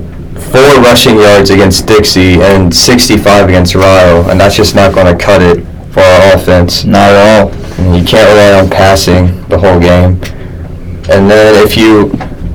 four 0.50 0.82
rushing 0.82 1.18
yards 1.18 1.50
against 1.50 1.86
Dixie 1.86 2.40
and 2.42 2.74
65 2.74 3.48
against 3.48 3.74
Ryle, 3.74 4.28
and 4.30 4.40
that's 4.40 4.56
just 4.56 4.74
not 4.74 4.94
going 4.94 5.06
to 5.06 5.22
cut 5.24 5.42
it 5.42 5.64
for 5.92 6.00
our 6.00 6.34
offense. 6.34 6.84
Not 6.84 7.10
at 7.10 7.42
all. 7.42 7.52
And 7.78 7.96
you 7.96 8.04
can't 8.04 8.28
rely 8.28 8.60
on 8.60 8.68
passing 8.70 9.46
the 9.48 9.58
whole 9.58 9.78
game. 9.80 10.20
And 11.10 11.30
then 11.30 11.66
if 11.66 11.76
you 11.76 12.06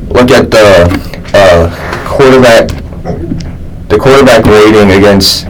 look 0.10 0.32
at 0.32 0.52
the 0.52 0.88
uh, 1.34 2.06
quarterback, 2.08 2.70
the 3.90 3.98
quarterback 3.98 4.46
rating 4.46 4.92
against 4.98 5.48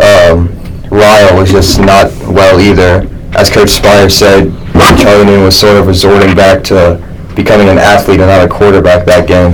um, 0.00 0.48
Ryle 0.90 1.36
was 1.38 1.50
just 1.50 1.80
not 1.80 2.10
well 2.26 2.60
either. 2.60 3.08
As 3.36 3.50
Coach 3.50 3.68
Sphire 3.70 4.10
said, 4.10 4.52
Charlie 4.98 5.36
was 5.42 5.58
sort 5.58 5.76
of 5.76 5.86
resorting 5.86 6.34
back 6.34 6.62
to 6.64 6.96
becoming 7.34 7.68
an 7.68 7.78
athlete 7.78 8.20
and 8.20 8.28
not 8.28 8.44
a 8.44 8.48
quarterback 8.48 9.04
that 9.06 9.26
game. 9.28 9.52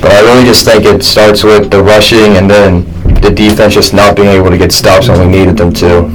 But 0.00 0.12
I 0.12 0.20
really 0.20 0.44
just 0.44 0.64
think 0.64 0.84
it 0.84 1.02
starts 1.02 1.44
with 1.44 1.70
the 1.70 1.82
rushing 1.82 2.36
and 2.36 2.50
then 2.50 2.84
the 3.22 3.30
defense 3.30 3.74
just 3.74 3.94
not 3.94 4.16
being 4.16 4.28
able 4.28 4.50
to 4.50 4.58
get 4.58 4.72
stops 4.72 5.08
when 5.08 5.18
we 5.20 5.26
needed 5.26 5.56
them 5.56 5.72
to. 5.74 6.10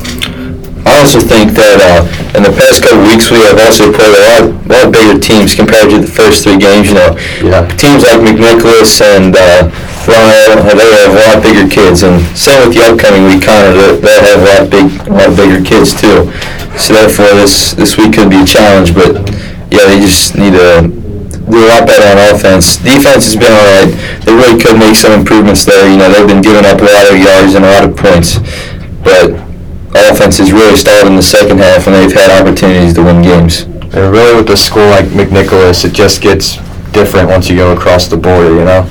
I 0.85 0.99
also 0.99 1.19
think 1.23 1.55
that 1.55 1.79
uh, 1.79 2.03
in 2.35 2.43
the 2.43 2.51
past 2.51 2.83
couple 2.83 3.03
weeks 3.07 3.31
we 3.31 3.39
have 3.47 3.55
also 3.59 3.87
played 3.91 4.11
a 4.11 4.21
lot, 4.27 4.43
a 4.51 4.67
lot 4.67 4.85
bigger 4.91 5.15
teams 5.19 5.55
compared 5.55 5.89
to 5.89 5.99
the 6.03 6.07
first 6.11 6.43
three 6.43 6.59
games. 6.59 6.91
You 6.91 6.95
know, 6.99 7.11
Yeah. 7.39 7.63
teams 7.79 8.03
like 8.03 8.19
McNicholas 8.19 8.99
and 8.99 9.31
uh, 9.35 9.71
Ryle, 10.07 10.59
they 10.75 10.89
have 10.99 11.15
a 11.15 11.21
lot 11.31 11.43
bigger 11.43 11.67
kids, 11.69 12.03
and 12.03 12.19
same 12.35 12.59
with 12.67 12.75
the 12.75 12.83
upcoming 12.83 13.23
week, 13.23 13.43
Conner. 13.43 13.71
They 13.95 14.11
have 14.19 14.41
a 14.41 14.47
lot 14.51 14.63
big, 14.69 14.87
a 15.07 15.13
lot 15.13 15.31
bigger 15.35 15.63
kids 15.63 15.95
too. 15.95 16.27
So 16.75 16.93
therefore, 16.93 17.31
this 17.39 17.71
this 17.73 17.97
week 17.97 18.13
could 18.13 18.29
be 18.29 18.43
a 18.43 18.45
challenge. 18.45 18.93
But 18.93 19.15
yeah, 19.71 19.87
they 19.87 20.03
just 20.03 20.35
need 20.35 20.53
to 20.59 20.87
do 20.87 21.57
a 21.59 21.69
lot 21.71 21.87
better 21.87 22.03
on 22.11 22.35
offense. 22.35 22.77
Defense 22.77 23.31
has 23.31 23.37
been 23.39 23.51
all 23.51 23.67
right. 23.79 23.91
They 24.27 24.33
really 24.35 24.59
could 24.59 24.77
make 24.77 24.95
some 24.95 25.13
improvements 25.15 25.63
there. 25.63 25.87
You 25.87 25.97
know, 25.97 26.11
they've 26.11 26.27
been 26.27 26.41
giving 26.43 26.65
up 26.65 26.81
a 26.81 26.89
lot 26.89 27.07
of 27.07 27.15
yards 27.15 27.55
and 27.55 27.63
a 27.63 27.71
lot 27.71 27.83
of 27.87 27.95
points, 27.95 28.43
but 29.03 29.39
offense 29.95 30.37
has 30.37 30.51
really 30.51 30.75
stalled 30.75 31.07
in 31.07 31.15
the 31.15 31.23
second 31.23 31.59
half, 31.59 31.87
and 31.87 31.95
they've 31.95 32.11
had 32.11 32.31
opportunities 32.41 32.93
to 32.95 33.03
win 33.03 33.21
games. 33.21 33.63
And 33.93 34.11
really 34.11 34.35
with 34.35 34.49
a 34.49 34.57
school 34.57 34.87
like 34.89 35.05
McNicholas, 35.13 35.85
it 35.85 35.93
just 35.93 36.21
gets 36.21 36.57
different 36.91 37.29
once 37.29 37.49
you 37.49 37.55
go 37.55 37.73
across 37.73 38.07
the 38.07 38.17
border, 38.17 38.55
you 38.55 38.65
know? 38.65 38.89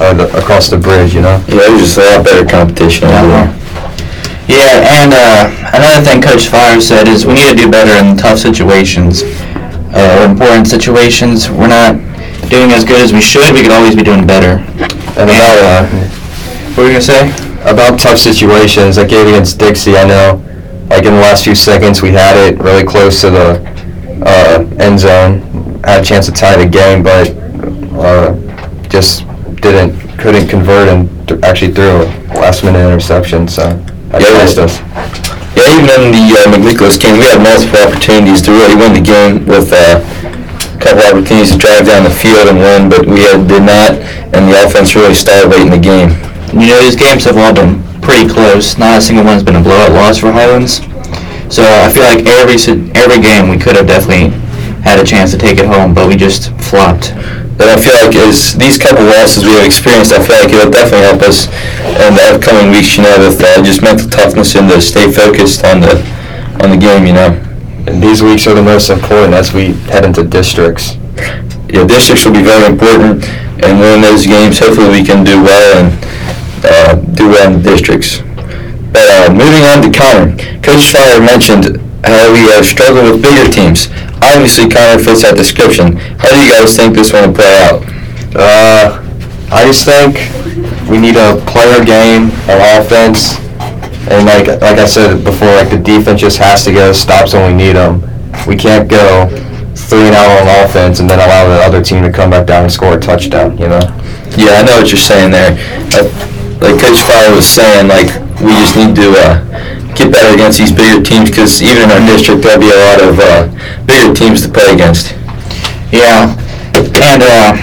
Or 0.00 0.12
the, 0.12 0.26
across 0.36 0.68
the 0.68 0.76
bridge, 0.76 1.14
you 1.14 1.20
know? 1.22 1.38
Yeah, 1.46 1.70
there's 1.70 1.80
just 1.94 1.98
a 1.98 2.00
lot 2.02 2.24
better 2.24 2.44
competition 2.48 3.04
over 3.08 3.28
there. 3.28 3.60
Yeah, 4.48 4.82
and 5.00 5.14
uh, 5.14 5.70
another 5.72 6.04
thing 6.04 6.20
Coach 6.20 6.50
Sphire 6.50 6.80
said 6.82 7.08
is 7.08 7.24
we 7.24 7.34
need 7.34 7.48
to 7.48 7.54
do 7.56 7.70
better 7.70 7.92
in 8.04 8.16
tough 8.16 8.38
situations, 8.38 9.22
uh, 9.94 10.18
or 10.20 10.30
important 10.30 10.66
situations. 10.66 11.48
We're 11.48 11.68
not 11.68 11.94
doing 12.50 12.72
as 12.72 12.84
good 12.84 13.00
as 13.00 13.12
we 13.12 13.20
should. 13.22 13.54
We 13.54 13.62
could 13.62 13.72
always 13.72 13.96
be 13.96 14.02
doing 14.02 14.26
better. 14.26 14.58
And 15.16 15.30
about, 15.30 15.58
uh, 15.62 15.86
What 16.74 16.78
were 16.78 16.84
you 16.84 16.90
gonna 16.90 17.00
say? 17.00 17.32
about 17.64 17.98
tough 17.98 18.18
situations, 18.18 18.98
like 18.98 19.08
game 19.08 19.26
against 19.26 19.58
Dixie, 19.58 19.96
I 19.96 20.04
know, 20.06 20.44
like 20.90 21.06
in 21.06 21.14
the 21.14 21.20
last 21.20 21.44
few 21.44 21.54
seconds, 21.54 22.02
we 22.02 22.10
had 22.10 22.36
it 22.36 22.58
really 22.58 22.84
close 22.84 23.22
to 23.22 23.30
the, 23.30 24.20
uh, 24.26 24.66
end 24.78 25.00
zone. 25.00 25.80
Had 25.82 26.02
a 26.02 26.04
chance 26.04 26.26
to 26.26 26.32
tie 26.32 26.56
the 26.56 26.66
game, 26.66 27.02
but, 27.02 27.30
uh, 27.98 28.34
just 28.90 29.24
didn't, 29.64 29.96
couldn't 30.20 30.48
convert 30.48 30.88
and 30.88 31.08
th- 31.26 31.40
actually 31.42 31.72
threw 31.72 32.04
a 32.04 32.36
last 32.36 32.62
minute 32.64 32.84
interception, 32.84 33.48
so 33.48 33.72
that 34.12 34.20
Yeah, 34.20 34.36
cost 34.44 34.56
yeah. 34.60 34.64
us. 34.68 34.74
Yeah, 35.56 35.70
even 35.80 35.88
in 35.88 36.02
the 36.12 36.24
uh, 36.36 36.52
McNicholas 36.52 37.00
game, 37.00 37.16
we 37.16 37.24
had 37.24 37.40
multiple 37.40 37.80
opportunities 37.80 38.42
to 38.42 38.50
really 38.52 38.76
win 38.76 38.92
the 38.92 39.00
game 39.00 39.46
with 39.46 39.72
uh, 39.72 40.02
a 40.04 40.78
couple 40.82 41.02
opportunities 41.08 41.52
to 41.52 41.58
drive 41.58 41.86
down 41.86 42.04
the 42.04 42.12
field 42.12 42.46
and 42.52 42.58
win, 42.58 42.88
but 42.92 43.06
we 43.06 43.24
had, 43.24 43.46
did 43.48 43.62
not, 43.64 43.96
and 44.36 44.50
the 44.50 44.54
offense 44.66 44.94
really 44.94 45.14
stalled 45.14 45.50
late 45.50 45.62
in 45.64 45.70
the 45.72 45.80
game. 45.80 46.10
You 46.52 46.74
know, 46.74 46.80
these 46.84 46.96
games 46.98 47.24
have 47.24 47.38
all 47.38 47.54
been 47.54 47.80
pretty 48.02 48.28
close. 48.28 48.76
Not 48.76 48.98
a 48.98 49.00
single 49.00 49.24
one's 49.24 49.42
been 49.42 49.56
a 49.56 49.62
blowout 49.62 49.92
loss 49.92 50.18
for 50.18 50.30
Highlands. 50.30 50.82
So 51.48 51.62
I 51.62 51.88
feel 51.88 52.02
like 52.04 52.26
every 52.26 52.58
si- 52.58 52.90
every 52.94 53.20
game 53.22 53.48
we 53.48 53.56
could 53.58 53.76
have 53.76 53.86
definitely 53.86 54.34
had 54.84 55.00
a 55.00 55.04
chance 55.04 55.32
to 55.32 55.38
take 55.38 55.58
it 55.58 55.66
home, 55.66 55.94
but 55.94 56.06
we 56.06 56.14
just 56.14 56.52
flopped. 56.60 57.16
But 57.56 57.72
I 57.72 57.80
feel 57.80 57.94
like 57.94 58.14
as 58.14 58.52
these 58.52 58.76
couple 58.76 59.04
losses 59.04 59.44
we 59.44 59.56
have 59.56 59.64
experienced, 59.64 60.12
I 60.12 60.20
feel 60.20 60.36
like 60.36 60.52
it'll 60.52 60.70
definitely 60.70 61.08
help 61.08 61.22
us 61.22 61.48
in 62.04 62.12
the 62.12 62.36
upcoming 62.36 62.70
weeks, 62.70 62.96
you 62.98 63.04
know, 63.04 63.16
with 63.16 63.40
uh, 63.40 63.62
just 63.62 63.80
mental 63.80 64.10
toughness 64.10 64.54
and 64.54 64.68
to 64.68 64.80
stay 64.80 65.10
focused 65.10 65.64
on 65.64 65.80
the 65.80 65.96
on 66.60 66.70
the 66.70 66.76
game, 66.76 67.06
you 67.06 67.14
know. 67.14 67.32
And 67.86 68.02
these 68.02 68.22
weeks 68.22 68.46
are 68.46 68.54
the 68.54 68.62
most 68.62 68.90
important 68.90 69.34
as 69.34 69.52
we 69.54 69.72
head 69.88 70.04
into 70.04 70.24
districts. 70.24 70.96
Yeah, 71.70 71.86
districts 71.86 72.24
will 72.26 72.34
be 72.34 72.42
very 72.42 72.66
important, 72.66 73.24
and 73.62 73.80
win 73.80 74.02
those 74.02 74.26
games. 74.26 74.58
Hopefully, 74.58 75.00
we 75.00 75.04
can 75.04 75.24
do 75.24 75.42
well 75.42 75.78
and 75.78 75.88
uh, 76.64 76.94
do 77.14 77.28
well 77.28 77.52
in 77.52 77.62
the 77.62 77.70
districts. 77.70 78.20
But 78.92 79.06
uh, 79.10 79.32
moving 79.32 79.64
on 79.70 79.82
to 79.82 79.90
Conner, 79.90 80.36
Coach 80.62 80.90
Sphire 80.90 81.20
mentioned 81.20 81.78
how 82.06 82.32
we 82.32 82.46
have 82.52 82.66
struggled 82.66 83.04
with 83.10 83.22
bigger 83.22 83.50
teams. 83.50 83.88
Obviously, 84.22 84.68
Conner 84.68 85.02
fits 85.02 85.22
that 85.22 85.36
description. 85.36 85.96
How 86.20 86.28
do 86.28 86.36
you 86.40 86.52
guys 86.52 86.76
think 86.76 86.94
this 86.94 87.12
one 87.12 87.28
will 87.28 87.36
play 87.36 87.54
out? 87.64 87.82
Uh, 88.34 89.00
I 89.52 89.66
just 89.66 89.84
think 89.84 90.18
we 90.88 90.98
need 90.98 91.14
to 91.14 91.40
play 91.46 91.64
our 91.72 91.84
game, 91.84 92.32
our 92.48 92.80
offense, 92.80 93.38
and 94.10 94.26
like 94.26 94.48
like 94.60 94.78
I 94.78 94.86
said 94.86 95.24
before, 95.24 95.48
like 95.54 95.70
the 95.70 95.78
defense 95.78 96.20
just 96.20 96.38
has 96.38 96.64
to 96.64 96.72
get 96.72 96.90
us 96.90 97.00
stops 97.00 97.32
when 97.32 97.52
we 97.52 97.56
need 97.56 97.76
them. 97.76 98.02
We 98.46 98.56
can't 98.56 98.88
go 98.88 99.28
three 99.74 100.06
and 100.08 100.14
out 100.14 100.30
on 100.40 100.64
offense 100.64 101.00
and 101.00 101.08
then 101.08 101.18
allow 101.18 101.48
the 101.48 101.62
other 101.62 101.82
team 101.82 102.02
to 102.02 102.12
come 102.12 102.30
back 102.30 102.46
down 102.46 102.64
and 102.64 102.72
score 102.72 102.94
a 102.94 103.00
touchdown. 103.00 103.56
You 103.58 103.68
know? 103.68 103.84
Yeah, 104.36 104.60
I 104.60 104.62
know 104.64 104.76
what 104.80 104.90
you're 104.90 104.98
saying 104.98 105.30
there. 105.30 105.52
Uh, 105.94 106.04
like 106.60 106.80
Coach 106.80 106.98
Sphire 106.98 107.34
was 107.34 107.46
saying, 107.46 107.88
like 107.88 108.08
we 108.40 108.52
just 108.60 108.76
need 108.76 108.94
to 108.96 109.14
uh, 109.16 109.53
get 109.94 110.12
better 110.12 110.34
against 110.34 110.58
these 110.58 110.72
bigger 110.72 111.02
teams 111.02 111.30
because 111.30 111.62
even 111.62 111.82
in 111.82 111.90
our 111.90 112.00
district 112.06 112.42
there'll 112.42 112.60
be 112.60 112.70
a 112.70 112.80
lot 112.90 113.00
of 113.02 113.18
uh, 113.18 113.46
bigger 113.86 114.12
teams 114.14 114.42
to 114.42 114.48
play 114.48 114.74
against. 114.74 115.12
Yeah, 115.92 116.34
and 116.74 117.22
uh, 117.22 117.54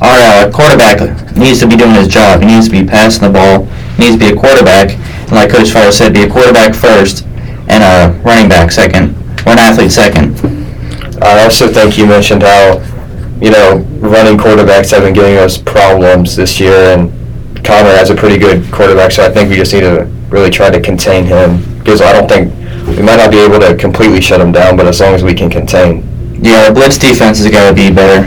our 0.00 0.18
uh, 0.46 0.50
quarterback 0.52 1.00
needs 1.36 1.60
to 1.60 1.66
be 1.66 1.76
doing 1.76 1.94
his 1.94 2.08
job. 2.08 2.40
He 2.40 2.46
needs 2.46 2.68
to 2.68 2.72
be 2.72 2.84
passing 2.84 3.24
the 3.24 3.32
ball. 3.32 3.64
He 3.96 4.04
needs 4.04 4.16
to 4.16 4.18
be 4.18 4.32
a 4.32 4.36
quarterback, 4.36 4.90
and 4.96 5.32
like 5.32 5.50
Coach 5.50 5.68
Sphire 5.68 5.92
said, 5.92 6.12
be 6.12 6.22
a 6.22 6.30
quarterback 6.30 6.74
first 6.74 7.24
and 7.68 7.82
a 7.82 8.18
running 8.22 8.48
back 8.48 8.70
second, 8.72 9.16
or 9.46 9.52
an 9.52 9.58
athlete 9.58 9.92
second. 9.92 10.36
I 11.22 11.44
also 11.44 11.68
think 11.68 11.98
you 11.98 12.06
mentioned 12.06 12.42
how 12.42 12.80
you 13.40 13.50
know 13.50 13.78
running 14.00 14.36
quarterbacks 14.38 14.90
have 14.90 15.02
been 15.02 15.14
giving 15.14 15.36
us 15.36 15.56
problems 15.56 16.36
this 16.36 16.58
year, 16.58 16.98
and 16.98 17.12
Conner 17.64 17.90
has 17.90 18.10
a 18.10 18.14
pretty 18.14 18.38
good 18.38 18.70
quarterback, 18.72 19.12
so 19.12 19.24
I 19.24 19.30
think 19.30 19.50
we 19.50 19.56
just 19.56 19.72
need 19.72 19.80
to 19.80 20.04
really 20.30 20.50
try 20.50 20.70
to 20.70 20.80
contain 20.80 21.24
him 21.26 21.62
because 21.78 22.00
I 22.00 22.12
don't 22.12 22.28
think 22.28 22.52
we 22.96 23.02
might 23.02 23.16
not 23.16 23.30
be 23.30 23.38
able 23.38 23.60
to 23.60 23.76
completely 23.76 24.20
shut 24.20 24.40
him 24.40 24.52
down, 24.52 24.76
but 24.76 24.86
as 24.86 25.00
long 25.00 25.14
as 25.14 25.22
we 25.22 25.34
can 25.34 25.50
contain, 25.50 26.04
Yeah, 26.42 26.64
our 26.66 26.72
blitz 26.74 26.96
defense 26.98 27.38
has 27.38 27.50
got 27.50 27.68
to 27.68 27.74
be 27.74 27.90
better. 27.90 28.26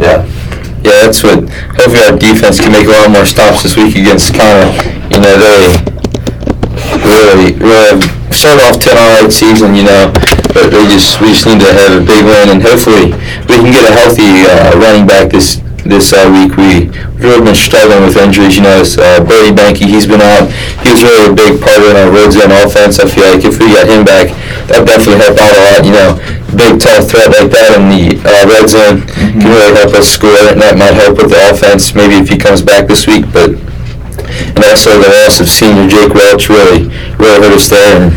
yeah. 0.00 0.26
Yeah, 0.82 1.04
that's 1.04 1.22
what. 1.22 1.44
Hopefully, 1.76 2.00
our 2.08 2.16
defense 2.16 2.58
can 2.58 2.72
make 2.72 2.86
a 2.86 2.90
lot 2.90 3.10
more 3.10 3.26
stops 3.26 3.62
this 3.62 3.76
week 3.76 3.96
against 3.96 4.32
Conner. 4.32 4.64
You 5.12 5.20
know, 5.20 5.36
they 5.36 5.76
really, 7.04 7.52
really 7.60 8.00
have 8.00 8.02
started 8.34 8.64
off 8.64 8.80
to 8.80 8.90
an 8.92 8.96
alright 8.96 9.30
season. 9.32 9.74
You 9.76 9.84
know, 9.84 10.08
but 10.56 10.72
they 10.72 10.84
just 10.88 11.20
we 11.20 11.36
just 11.36 11.44
need 11.44 11.60
to 11.60 11.68
have 11.72 12.00
a 12.00 12.04
big 12.04 12.24
win, 12.24 12.48
and 12.56 12.62
hopefully 12.64 13.12
we 13.44 13.60
can 13.60 13.72
get 13.76 13.92
a 13.92 13.94
healthy 13.94 14.48
uh, 14.48 14.72
running 14.80 15.06
back 15.06 15.28
this 15.30 15.60
this 15.84 16.12
uh, 16.12 16.28
week. 16.30 16.56
We 16.56 16.88
we've 16.88 17.24
really 17.24 17.44
been 17.44 17.58
struggling 17.58 18.02
with 18.02 18.16
injuries. 18.16 18.56
You 18.56 18.64
know, 18.64 18.80
it's, 18.80 18.96
uh, 18.96 19.22
Brady 19.24 19.52
Banky, 19.54 19.86
he's 19.86 20.06
been 20.06 20.20
out. 20.20 20.48
He 20.84 20.92
was 20.92 21.02
really 21.02 21.32
a 21.32 21.34
big 21.34 21.60
part 21.60 21.80
of 21.80 21.92
our 21.96 22.10
red 22.10 22.32
zone 22.32 22.52
offense. 22.52 22.98
I 22.98 23.08
feel 23.08 23.28
like 23.28 23.44
if 23.44 23.60
we 23.60 23.72
got 23.76 23.88
him 23.88 24.04
back, 24.04 24.32
that 24.68 24.86
definitely 24.86 25.20
help 25.20 25.36
out 25.36 25.52
a 25.52 25.62
lot. 25.68 25.80
You 25.84 25.94
know, 25.96 26.10
big 26.56 26.80
tough 26.80 27.10
threat 27.10 27.30
like 27.30 27.50
that 27.52 27.76
in 27.76 27.92
the 27.92 28.18
uh, 28.24 28.44
red 28.48 28.66
zone 28.68 29.06
can 29.06 29.44
really 29.44 29.74
help 29.76 29.92
us 29.94 30.08
score, 30.08 30.48
and 30.48 30.60
that 30.60 30.76
might 30.76 30.96
help 30.96 31.18
with 31.18 31.30
the 31.30 31.40
offense. 31.50 31.94
Maybe 31.94 32.16
if 32.16 32.28
he 32.28 32.36
comes 32.36 32.62
back 32.62 32.88
this 32.88 33.06
week, 33.06 33.28
but 33.32 33.56
and 34.30 34.62
also 34.64 34.94
the 34.98 35.10
loss 35.22 35.40
of 35.40 35.48
senior 35.48 35.88
Jake 35.88 36.14
Welch 36.14 36.48
really 36.48 36.86
really 37.18 37.38
hurt 37.42 37.54
us 37.54 37.68
there. 37.68 38.00
And 38.00 38.12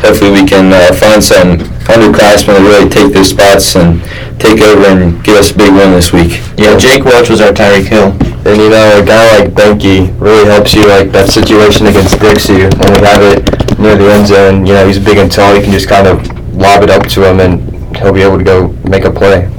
hopefully 0.00 0.30
we 0.30 0.44
can 0.44 0.72
uh, 0.72 0.92
find 0.92 1.22
some 1.22 1.58
underclassmen 1.86 2.56
to 2.58 2.62
really 2.62 2.88
take 2.88 3.12
their 3.12 3.24
spots 3.24 3.76
and 3.76 4.02
take 4.38 4.60
over 4.60 4.86
and 4.86 5.22
give 5.24 5.36
us 5.36 5.52
a 5.52 5.56
big 5.56 5.72
win 5.72 5.92
this 5.92 6.12
week. 6.12 6.40
Yeah, 6.56 6.76
Jake 6.76 7.04
Welch 7.04 7.30
was 7.30 7.40
our 7.40 7.52
Tyreek 7.52 7.86
Hill. 7.86 8.12
And 8.46 8.60
you 8.62 8.70
know, 8.70 9.02
a 9.02 9.04
guy 9.04 9.38
like 9.38 9.50
Benke 9.50 10.14
really 10.20 10.46
helps 10.46 10.74
you, 10.74 10.86
like 10.86 11.10
that 11.12 11.30
situation 11.30 11.86
against 11.86 12.20
Dixie, 12.20 12.70
when 12.78 12.92
we 12.94 13.00
have 13.02 13.22
it 13.22 13.42
near 13.78 13.96
the 13.96 14.06
end 14.12 14.28
zone, 14.28 14.66
you 14.66 14.72
know, 14.72 14.86
he's 14.86 14.98
big 14.98 15.18
and 15.18 15.30
tall, 15.30 15.56
you 15.56 15.62
can 15.62 15.72
just 15.72 15.88
kind 15.88 16.06
of 16.06 16.22
lob 16.54 16.82
it 16.82 16.90
up 16.90 17.06
to 17.08 17.28
him 17.28 17.40
and 17.40 17.60
he'll 17.96 18.12
be 18.12 18.22
able 18.22 18.38
to 18.38 18.44
go 18.44 18.68
make 18.88 19.04
a 19.04 19.10
play. 19.10 19.50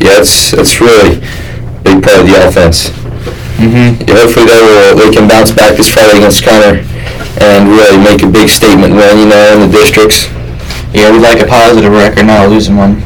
Yeah, 0.00 0.22
it's 0.22 0.54
it's 0.54 0.80
really 0.80 1.18
a 1.18 1.82
big 1.82 2.02
part 2.02 2.22
of 2.22 2.26
the 2.26 2.38
offense. 2.46 2.90
Mm-hmm. 3.58 4.06
Yeah, 4.06 4.22
hopefully 4.22 4.46
they 4.46 4.62
will 4.62 4.96
they 4.96 5.10
can 5.10 5.28
bounce 5.28 5.50
back 5.50 5.76
this 5.76 5.90
Friday 5.90 6.18
against 6.18 6.44
Conner 6.44 6.80
and 7.42 7.68
really 7.68 7.98
make 7.98 8.22
a 8.22 8.30
big 8.30 8.48
statement 8.48 8.94
win, 8.94 9.18
you 9.18 9.26
know, 9.26 9.58
in 9.58 9.68
the 9.68 9.70
districts. 9.70 10.30
Yeah, 10.94 11.12
we'd 11.12 11.20
like 11.20 11.42
a 11.42 11.46
positive 11.46 11.92
record, 11.92 12.26
not 12.26 12.46
a 12.46 12.48
losing 12.48 12.76
one. 12.76 13.02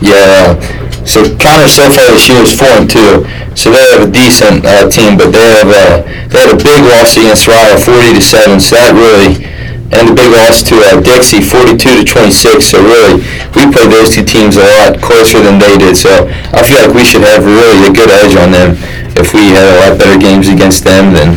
Yeah. 0.00 0.58
So 1.06 1.22
Conner 1.38 1.70
so 1.70 1.86
far 1.88 2.10
this 2.10 2.28
year 2.28 2.42
is 2.42 2.52
four 2.52 2.68
and 2.76 2.90
two. 2.90 3.24
So 3.54 3.70
they 3.70 3.80
have 3.94 4.08
a 4.08 4.10
decent 4.10 4.66
uh, 4.66 4.90
team, 4.90 5.16
but 5.16 5.30
they 5.32 5.46
have 5.56 5.70
uh, 5.70 6.02
they 6.28 6.38
had 6.44 6.52
a 6.52 6.60
big 6.60 6.82
loss 6.84 7.16
against 7.16 7.46
Ryle, 7.48 7.78
forty 7.78 8.12
to 8.12 8.20
seven. 8.20 8.60
So 8.60 8.76
that 8.76 8.92
really, 8.92 9.46
and 9.94 10.10
a 10.10 10.14
big 10.14 10.28
loss 10.34 10.60
to 10.68 10.76
uh, 10.76 11.00
Dixie, 11.00 11.40
forty-two 11.40 12.02
to 12.02 12.04
twenty-six. 12.04 12.74
So 12.74 12.82
really, 12.82 13.22
we 13.56 13.70
played 13.72 13.88
those 13.88 14.12
two 14.12 14.26
teams 14.26 14.60
a 14.60 14.66
lot 14.82 15.00
closer 15.00 15.40
than 15.40 15.56
they 15.62 15.78
did. 15.78 15.96
So 15.96 16.28
I 16.52 16.60
feel 16.66 16.84
like 16.84 16.92
we 16.92 17.06
should 17.06 17.24
have 17.24 17.46
really 17.46 17.88
a 17.88 17.92
good 17.94 18.10
edge 18.10 18.36
on 18.36 18.52
them 18.52 18.76
if 19.16 19.32
we 19.32 19.54
had 19.56 19.64
a 19.64 19.76
lot 19.86 19.96
better 19.96 20.18
games 20.20 20.48
against 20.52 20.84
them 20.84 21.14
Then 21.16 21.32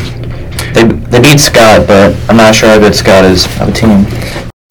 They, 0.74 0.84
they 0.84 1.22
beat 1.22 1.40
Scott, 1.40 1.88
but 1.88 2.14
I'm 2.28 2.38
not 2.38 2.54
sure 2.54 2.70
how 2.70 2.80
good 2.80 2.96
Scott 2.96 3.24
is 3.24 3.46
of 3.62 3.70
a 3.70 3.72
team. 3.72 4.06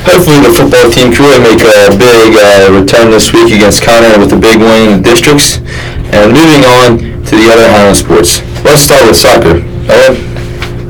Hopefully 0.09 0.41
the 0.41 0.51
football 0.51 0.89
team 0.91 1.13
can 1.13 1.21
really 1.21 1.43
make 1.45 1.61
a 1.63 1.93
big 1.95 2.35
uh, 2.35 2.73
return 2.75 3.13
this 3.13 3.33
week 3.33 3.53
against 3.53 3.85
Conner 3.85 4.19
with 4.19 4.33
a 4.33 4.41
big 4.41 4.59
win 4.59 4.91
in 4.91 4.93
the 4.99 5.05
districts. 5.05 5.63
And 6.11 6.33
moving 6.33 6.65
on 6.65 6.99
to 7.29 7.33
the 7.37 7.47
other 7.53 7.69
Highland 7.69 7.97
sports. 7.97 8.41
Let's 8.65 8.83
start 8.83 9.07
with 9.07 9.15
soccer. 9.15 9.63
Owen? 9.87 10.19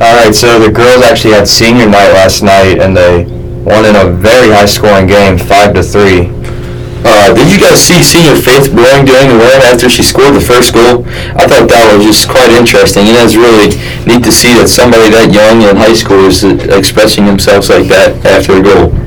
All 0.01 0.14
right, 0.16 0.33
so 0.33 0.59
the 0.62 0.71
girls 0.71 1.03
actually 1.03 1.35
had 1.35 1.47
senior 1.47 1.90
night 1.90 2.14
last 2.14 2.42
night, 2.42 2.79
and 2.79 2.97
they 2.97 3.27
won 3.68 3.85
in 3.85 4.01
a 4.01 4.09
very 4.09 4.49
high-scoring 4.49 5.07
game, 5.07 5.37
five 5.37 5.75
to 5.75 5.83
three. 5.83 6.31
Uh, 7.05 7.35
did 7.35 7.53
you 7.53 7.61
guys 7.61 7.79
see 7.85 8.03
Senior 8.03 8.35
Faith 8.35 8.73
blowing 8.73 9.05
during 9.05 9.29
the 9.29 9.38
win 9.38 9.61
after 9.68 9.88
she 9.88 10.03
scored 10.03 10.35
the 10.35 10.40
first 10.40 10.75
goal? 10.75 11.07
I 11.38 11.47
thought 11.47 11.68
that 11.68 11.94
was 11.94 12.07
just 12.07 12.29
quite 12.29 12.51
interesting. 12.51 13.07
You 13.07 13.12
know, 13.14 13.25
it's 13.29 13.38
really 13.38 13.77
neat 14.09 14.25
to 14.25 14.33
see 14.33 14.55
that 14.59 14.68
somebody 14.68 15.11
that 15.14 15.31
young 15.31 15.62
in 15.62 15.77
high 15.77 15.94
school 15.94 16.27
is 16.27 16.42
expressing 16.42 17.27
themselves 17.27 17.71
like 17.71 17.87
that 17.88 18.18
after 18.27 18.59
a 18.59 18.62
goal. 18.62 18.98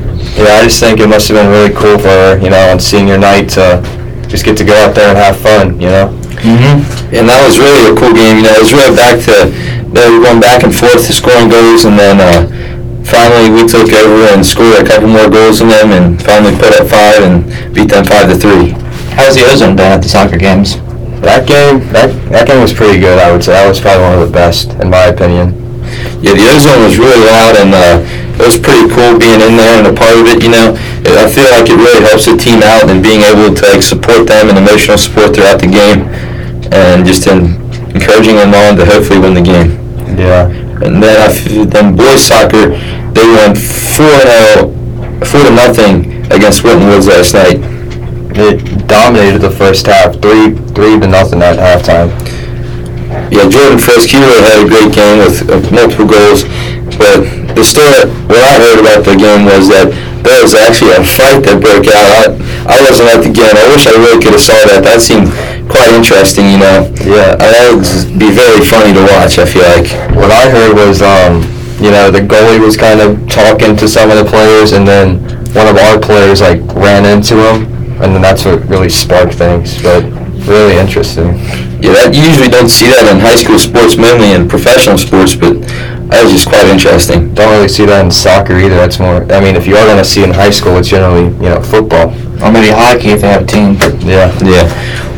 Yeah, 0.41 0.58
I 0.58 0.65
just 0.65 0.82
think 0.82 0.99
it 0.99 1.06
must 1.06 1.30
have 1.30 1.38
been 1.38 1.54
really 1.54 1.69
cool 1.69 2.01
for 2.01 2.10
her, 2.10 2.41
you 2.41 2.49
know, 2.49 2.73
on 2.73 2.80
senior 2.82 3.17
night 3.17 3.54
to 3.62 3.77
just 4.25 4.41
get 4.43 4.58
to 4.58 4.65
go 4.65 4.73
out 4.73 4.97
there 4.97 5.13
and 5.13 5.17
have 5.17 5.38
fun, 5.38 5.77
you 5.77 5.86
know. 5.86 6.10
Mm-hmm. 6.41 6.82
And 7.13 7.30
that 7.30 7.45
was 7.45 7.62
really 7.62 7.93
a 7.93 7.93
cool 7.93 8.10
game. 8.10 8.41
You 8.41 8.49
know, 8.49 8.56
it 8.58 8.63
was 8.65 8.73
really 8.73 8.97
back 8.97 9.21
to 9.30 9.54
they 9.93 10.08
were 10.10 10.23
going 10.23 10.41
back 10.41 10.65
and 10.65 10.73
forth 10.73 11.06
to 11.06 11.13
scoring 11.13 11.45
goals, 11.45 11.86
and 11.86 11.93
then 11.93 12.17
uh, 12.17 12.49
finally 13.06 13.54
we 13.54 13.69
took 13.69 13.93
over 13.93 14.34
and 14.34 14.41
scored 14.41 14.82
a 14.82 14.88
couple 14.88 15.13
more 15.13 15.30
goals 15.30 15.62
in 15.62 15.69
them, 15.69 15.93
and 15.93 16.17
finally 16.17 16.58
put 16.58 16.73
up 16.73 16.89
five 16.89 17.21
and 17.21 17.45
beat 17.75 17.93
them 17.93 18.01
five 18.01 18.25
to 18.25 18.36
three. 18.36 18.73
How's 19.13 19.38
the 19.38 19.45
ozone 19.45 19.77
done 19.77 19.93
at 19.93 20.01
the 20.01 20.10
soccer 20.10 20.41
games? 20.41 20.82
That 21.21 21.45
game, 21.45 21.86
that 21.93 22.10
that 22.34 22.49
game 22.49 22.65
was 22.65 22.73
pretty 22.73 22.97
good. 22.97 23.21
I 23.21 23.30
would 23.30 23.45
say 23.45 23.54
that 23.54 23.69
was 23.69 23.77
probably 23.77 24.10
one 24.10 24.17
of 24.17 24.25
the 24.25 24.34
best, 24.34 24.73
in 24.82 24.89
my 24.89 25.13
opinion. 25.13 25.54
Yeah, 26.17 26.34
the 26.34 26.49
ozone 26.49 26.82
was 26.82 26.97
really 26.97 27.21
loud, 27.30 27.62
and 27.62 27.69
uh, 27.69 28.01
it 28.41 28.45
was 28.49 28.58
pretty 28.58 28.89
cool 28.89 29.21
being 29.21 29.38
in 29.38 29.54
there 29.54 29.77
and 29.77 29.86
a 29.86 29.93
part 29.93 30.17
of 30.17 30.25
it. 30.25 30.41
You 30.41 30.49
know, 30.49 30.73
I 31.06 31.30
feel 31.30 31.45
like 31.54 31.69
it 31.69 31.77
really 31.77 32.01
helps 32.01 32.25
the 32.25 32.34
team 32.34 32.65
out 32.65 32.89
and 32.89 32.97
being 33.06 33.21
able 33.21 33.54
to 33.54 33.63
like, 33.69 33.86
support 33.86 34.25
them 34.25 34.49
and 34.49 34.58
emotional 34.58 34.97
support 34.97 35.38
throughout 35.38 35.62
the 35.62 35.69
game, 35.69 36.10
and 36.73 37.06
just 37.06 37.30
in, 37.30 37.62
encouraging 37.93 38.41
them 38.41 38.58
on 38.58 38.82
to 38.82 38.86
hopefully 38.86 39.21
win 39.21 39.38
the 39.38 39.45
game. 39.45 39.77
Yeah. 40.17 40.49
And 40.82 40.97
then 40.97 41.15
I 41.21 41.30
f- 41.30 41.69
then 41.69 41.95
boys 41.95 42.25
soccer, 42.25 42.73
they 43.13 43.27
won 43.38 43.54
four 43.54 44.17
to 44.25 44.65
four 45.30 45.45
to 45.45 45.54
nothing 45.54 46.25
against 46.34 46.63
Winton 46.65 46.89
Woods 46.89 47.06
last 47.06 47.38
night. 47.38 47.62
It 48.34 48.88
dominated 48.88 49.39
the 49.39 49.51
first 49.51 49.86
half, 49.86 50.17
three 50.17 50.58
three 50.73 50.97
to 50.99 51.06
nothing 51.06 51.41
at 51.43 51.62
halftime. 51.62 52.10
Yeah, 53.30 53.47
Jordan 53.47 53.77
Fisk, 53.77 54.10
he 54.10 54.17
really 54.17 54.41
had 54.41 54.65
a 54.65 54.67
great 54.67 54.91
game 54.95 55.19
with 55.19 55.45
uh, 55.49 55.60
multiple 55.69 56.08
goals. 56.08 56.43
But 56.97 57.40
the 57.55 57.63
story, 57.63 58.07
what 58.27 58.41
I 58.41 58.53
heard 58.59 58.79
about 58.79 59.01
the 59.03 59.15
game 59.15 59.45
was 59.45 59.67
that 59.69 59.91
there 60.23 60.41
was 60.41 60.53
actually 60.53 60.93
a 60.93 61.03
fight 61.03 61.41
that 61.45 61.57
broke 61.57 61.89
out. 61.89 62.37
I, 62.69 62.77
I 62.77 62.77
wasn't 62.85 63.09
at 63.09 63.21
the 63.25 63.33
game. 63.33 63.53
I 63.57 63.65
wish 63.73 63.89
I 63.89 63.95
really 63.97 64.21
could 64.21 64.37
have 64.37 64.45
saw 64.45 64.57
that. 64.69 64.85
That 64.85 65.01
seemed 65.01 65.33
quite 65.65 65.89
interesting, 65.91 66.45
you 66.45 66.59
know. 66.61 66.87
Yeah. 67.01 67.35
Uh, 67.35 67.49
that 67.49 67.63
would 67.73 68.19
be 68.19 68.29
very 68.29 68.61
funny 68.61 68.93
to 68.93 69.03
watch, 69.17 69.41
I 69.41 69.45
feel 69.49 69.65
like. 69.65 69.89
What 70.13 70.29
I 70.29 70.49
heard 70.49 70.77
was, 70.77 71.01
um, 71.01 71.41
you 71.81 71.89
know, 71.89 72.13
the 72.13 72.21
goalie 72.21 72.61
was 72.61 72.77
kind 72.77 73.01
of 73.01 73.17
talking 73.25 73.75
to 73.81 73.89
some 73.89 74.13
of 74.13 74.17
the 74.21 74.27
players, 74.27 74.77
and 74.77 74.85
then 74.85 75.19
one 75.57 75.67
of 75.67 75.75
our 75.75 75.97
players 75.97 76.39
like 76.39 76.61
ran 76.77 77.03
into 77.03 77.35
him, 77.35 77.65
and 77.97 78.13
then 78.13 78.21
that's 78.21 78.45
what 78.45 78.61
really 78.69 78.89
sparked 78.89 79.35
things. 79.35 79.81
But 79.81 80.05
really 80.45 80.77
interesting. 80.77 81.37
Yeah, 81.81 81.97
that 81.97 82.13
you 82.13 82.21
usually 82.21 82.49
don't 82.49 82.69
see 82.69 82.85
that 82.93 83.09
in 83.09 83.17
high 83.19 83.35
school 83.37 83.57
sports, 83.57 83.97
mainly 83.97 84.33
in 84.37 84.47
professional 84.47 84.97
sports, 84.97 85.33
but 85.33 85.57
that 86.12 86.28
was 86.28 86.36
just 86.36 86.47
quite 86.47 86.67
interesting. 86.67 87.34
Don't 87.34 87.50
really 87.56 87.71
see 87.71 87.88
that 87.88 88.04
in 88.04 88.12
soccer 88.12 88.60
either. 88.60 88.76
That's 88.76 89.00
more. 89.00 89.24
I 89.32 89.39
mean, 89.39 89.56
if 89.56 89.65
you 89.65 89.80
are 89.80 89.86
going 89.88 89.97
to 89.97 90.06
see 90.06 90.24
in 90.24 90.32
high 90.36 90.52
school, 90.52 90.76
it's 90.76 90.91
generally 90.91 91.32
you 91.39 91.50
know 91.50 91.63
football. 91.63 92.12
Or 92.43 92.52
maybe 92.52 92.67
hockey 92.67 93.15
if 93.15 93.21
they 93.24 93.32
have 93.32 93.43
a 93.43 93.50
team. 93.50 93.80
Yeah. 94.04 94.28
Yeah. 94.43 94.67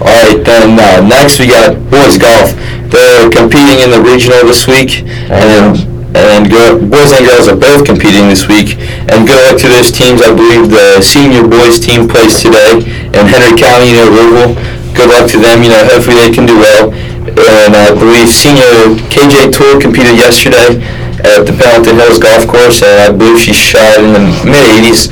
All 0.04 0.14
right, 0.14 0.38
then 0.46 0.78
uh, 0.78 1.02
next 1.02 1.40
we 1.40 1.50
got 1.50 1.74
boys 1.90 2.22
golf. 2.22 2.54
They're 2.94 3.26
competing 3.34 3.82
in 3.82 3.90
the 3.90 4.04
regional 4.06 4.46
this 4.46 4.70
week, 4.70 5.02
and 5.34 5.82
and 6.14 6.46
girl, 6.46 6.78
boys 6.78 7.10
and 7.10 7.26
girls 7.26 7.50
are 7.50 7.58
both 7.58 7.90
competing 7.90 8.30
this 8.30 8.46
week. 8.46 8.78
And 9.10 9.26
good 9.26 9.40
luck 9.50 9.58
to 9.66 9.68
those 9.74 9.90
teams. 9.90 10.22
I 10.22 10.30
believe 10.30 10.70
the 10.70 11.02
senior 11.02 11.42
boys 11.42 11.82
team 11.82 12.06
plays 12.06 12.38
today 12.38 12.86
in 12.86 13.24
Henry 13.26 13.58
County 13.58 13.98
near 13.98 14.06
Louisville. 14.06 14.54
Good 14.94 15.10
luck 15.10 15.26
to 15.34 15.42
them. 15.42 15.66
You 15.66 15.74
know, 15.74 15.82
hopefully 15.90 16.22
they 16.22 16.30
can 16.30 16.46
do 16.46 16.54
well. 16.54 16.94
And 17.34 17.74
I 17.74 17.89
believe 17.98 18.30
senior 18.30 18.93
KJ 19.10 19.58
Tour 19.58 19.82
competed 19.82 20.17
yesterday 20.17 20.78
at 21.26 21.50
the 21.50 21.54
Pendleton 21.58 21.98
Hills 21.98 22.19
Golf 22.19 22.46
Course, 22.46 22.84
and 22.84 22.93
I 22.93 23.10
believe 23.10 23.39
she 23.39 23.54
shot 23.54 23.98
in 23.98 24.13
the 24.13 24.22
mid 24.46 24.62
80s, 24.86 25.10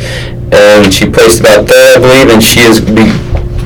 and 0.53 0.93
she 0.93 1.09
placed 1.09 1.41
about 1.41 1.65
third, 1.67 1.97
I 1.97 1.99
believe, 1.99 2.29
and 2.29 2.43
she 2.43 2.61
is 2.61 2.79
be, 2.79 3.09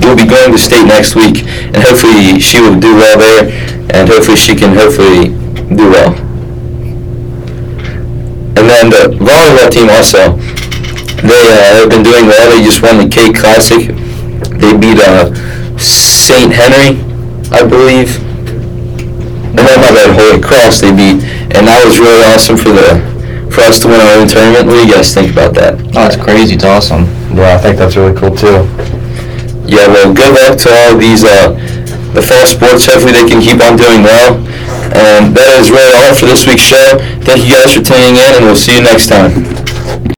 will 0.06 0.16
be 0.16 0.24
going 0.24 0.52
to 0.52 0.58
state 0.58 0.88
next 0.88 1.16
week, 1.16 1.44
and 1.76 1.84
hopefully 1.84 2.40
she 2.40 2.62
will 2.62 2.80
do 2.80 2.96
well 2.96 3.20
there, 3.20 3.52
and 3.92 4.08
hopefully 4.08 4.38
she 4.38 4.56
can 4.56 4.74
hopefully 4.74 5.36
do 5.76 5.92
well. 5.92 6.16
And 8.56 8.72
then 8.72 8.90
the 8.90 9.20
volleyball 9.20 9.70
team 9.70 9.90
also, 9.92 10.40
they 11.28 11.44
uh, 11.52 11.84
have 11.84 11.90
been 11.90 12.04
doing 12.04 12.26
well. 12.26 12.56
They 12.56 12.64
just 12.64 12.82
won 12.82 12.98
the 13.04 13.10
K 13.12 13.34
Classic. 13.34 13.92
They 14.60 14.78
beat 14.78 15.04
uh, 15.04 15.34
St. 15.78 16.54
Henry, 16.54 17.04
I 17.52 17.68
believe. 17.68 18.25
And 19.56 19.64
then 19.64 19.80
my 19.80 19.92
bad, 19.96 20.12
Holy 20.12 20.42
Cross 20.44 20.82
they 20.84 20.92
beat, 20.92 21.24
and 21.56 21.64
that 21.64 21.80
was 21.88 21.96
really 22.00 22.24
awesome 22.28 22.60
for 22.60 22.76
the 22.76 23.00
for 23.56 23.62
us 23.64 23.80
to 23.80 23.88
win 23.88 24.04
our 24.04 24.20
own 24.20 24.28
tournament. 24.28 24.68
What 24.68 24.76
do 24.76 24.84
you 24.84 24.92
guys 24.92 25.14
think 25.14 25.32
about 25.32 25.56
that? 25.56 25.80
Oh, 25.96 26.04
that's 26.04 26.20
crazy. 26.20 26.56
It's 26.56 26.68
awesome. 26.68 27.08
Yeah, 27.32 27.56
I 27.56 27.60
think 27.64 27.80
that's 27.80 27.96
really 27.96 28.12
cool 28.12 28.36
too. 28.36 28.68
Yeah, 29.64 29.88
well, 29.88 30.14
good 30.14 30.36
luck 30.36 30.60
to 30.60 30.70
all 30.70 30.98
these 31.00 31.24
uh, 31.24 31.56
the 32.12 32.22
fall 32.22 32.46
sports. 32.46 32.86
Hopefully, 32.86 33.16
they 33.16 33.28
can 33.28 33.40
keep 33.40 33.64
on 33.64 33.80
doing 33.80 34.04
well. 34.04 34.44
And 34.92 35.36
that 35.36 35.56
is 35.60 35.72
really 35.72 35.96
all 36.04 36.14
for 36.14 36.28
this 36.28 36.46
week's 36.46 36.68
show. 36.68 37.00
Thank 37.24 37.48
you 37.48 37.56
guys 37.56 37.74
for 37.74 37.82
tuning 37.82 38.20
in, 38.20 38.32
and 38.36 38.46
we'll 38.46 38.60
see 38.60 38.76
you 38.76 38.84
next 38.84 39.08
time. 39.08 40.15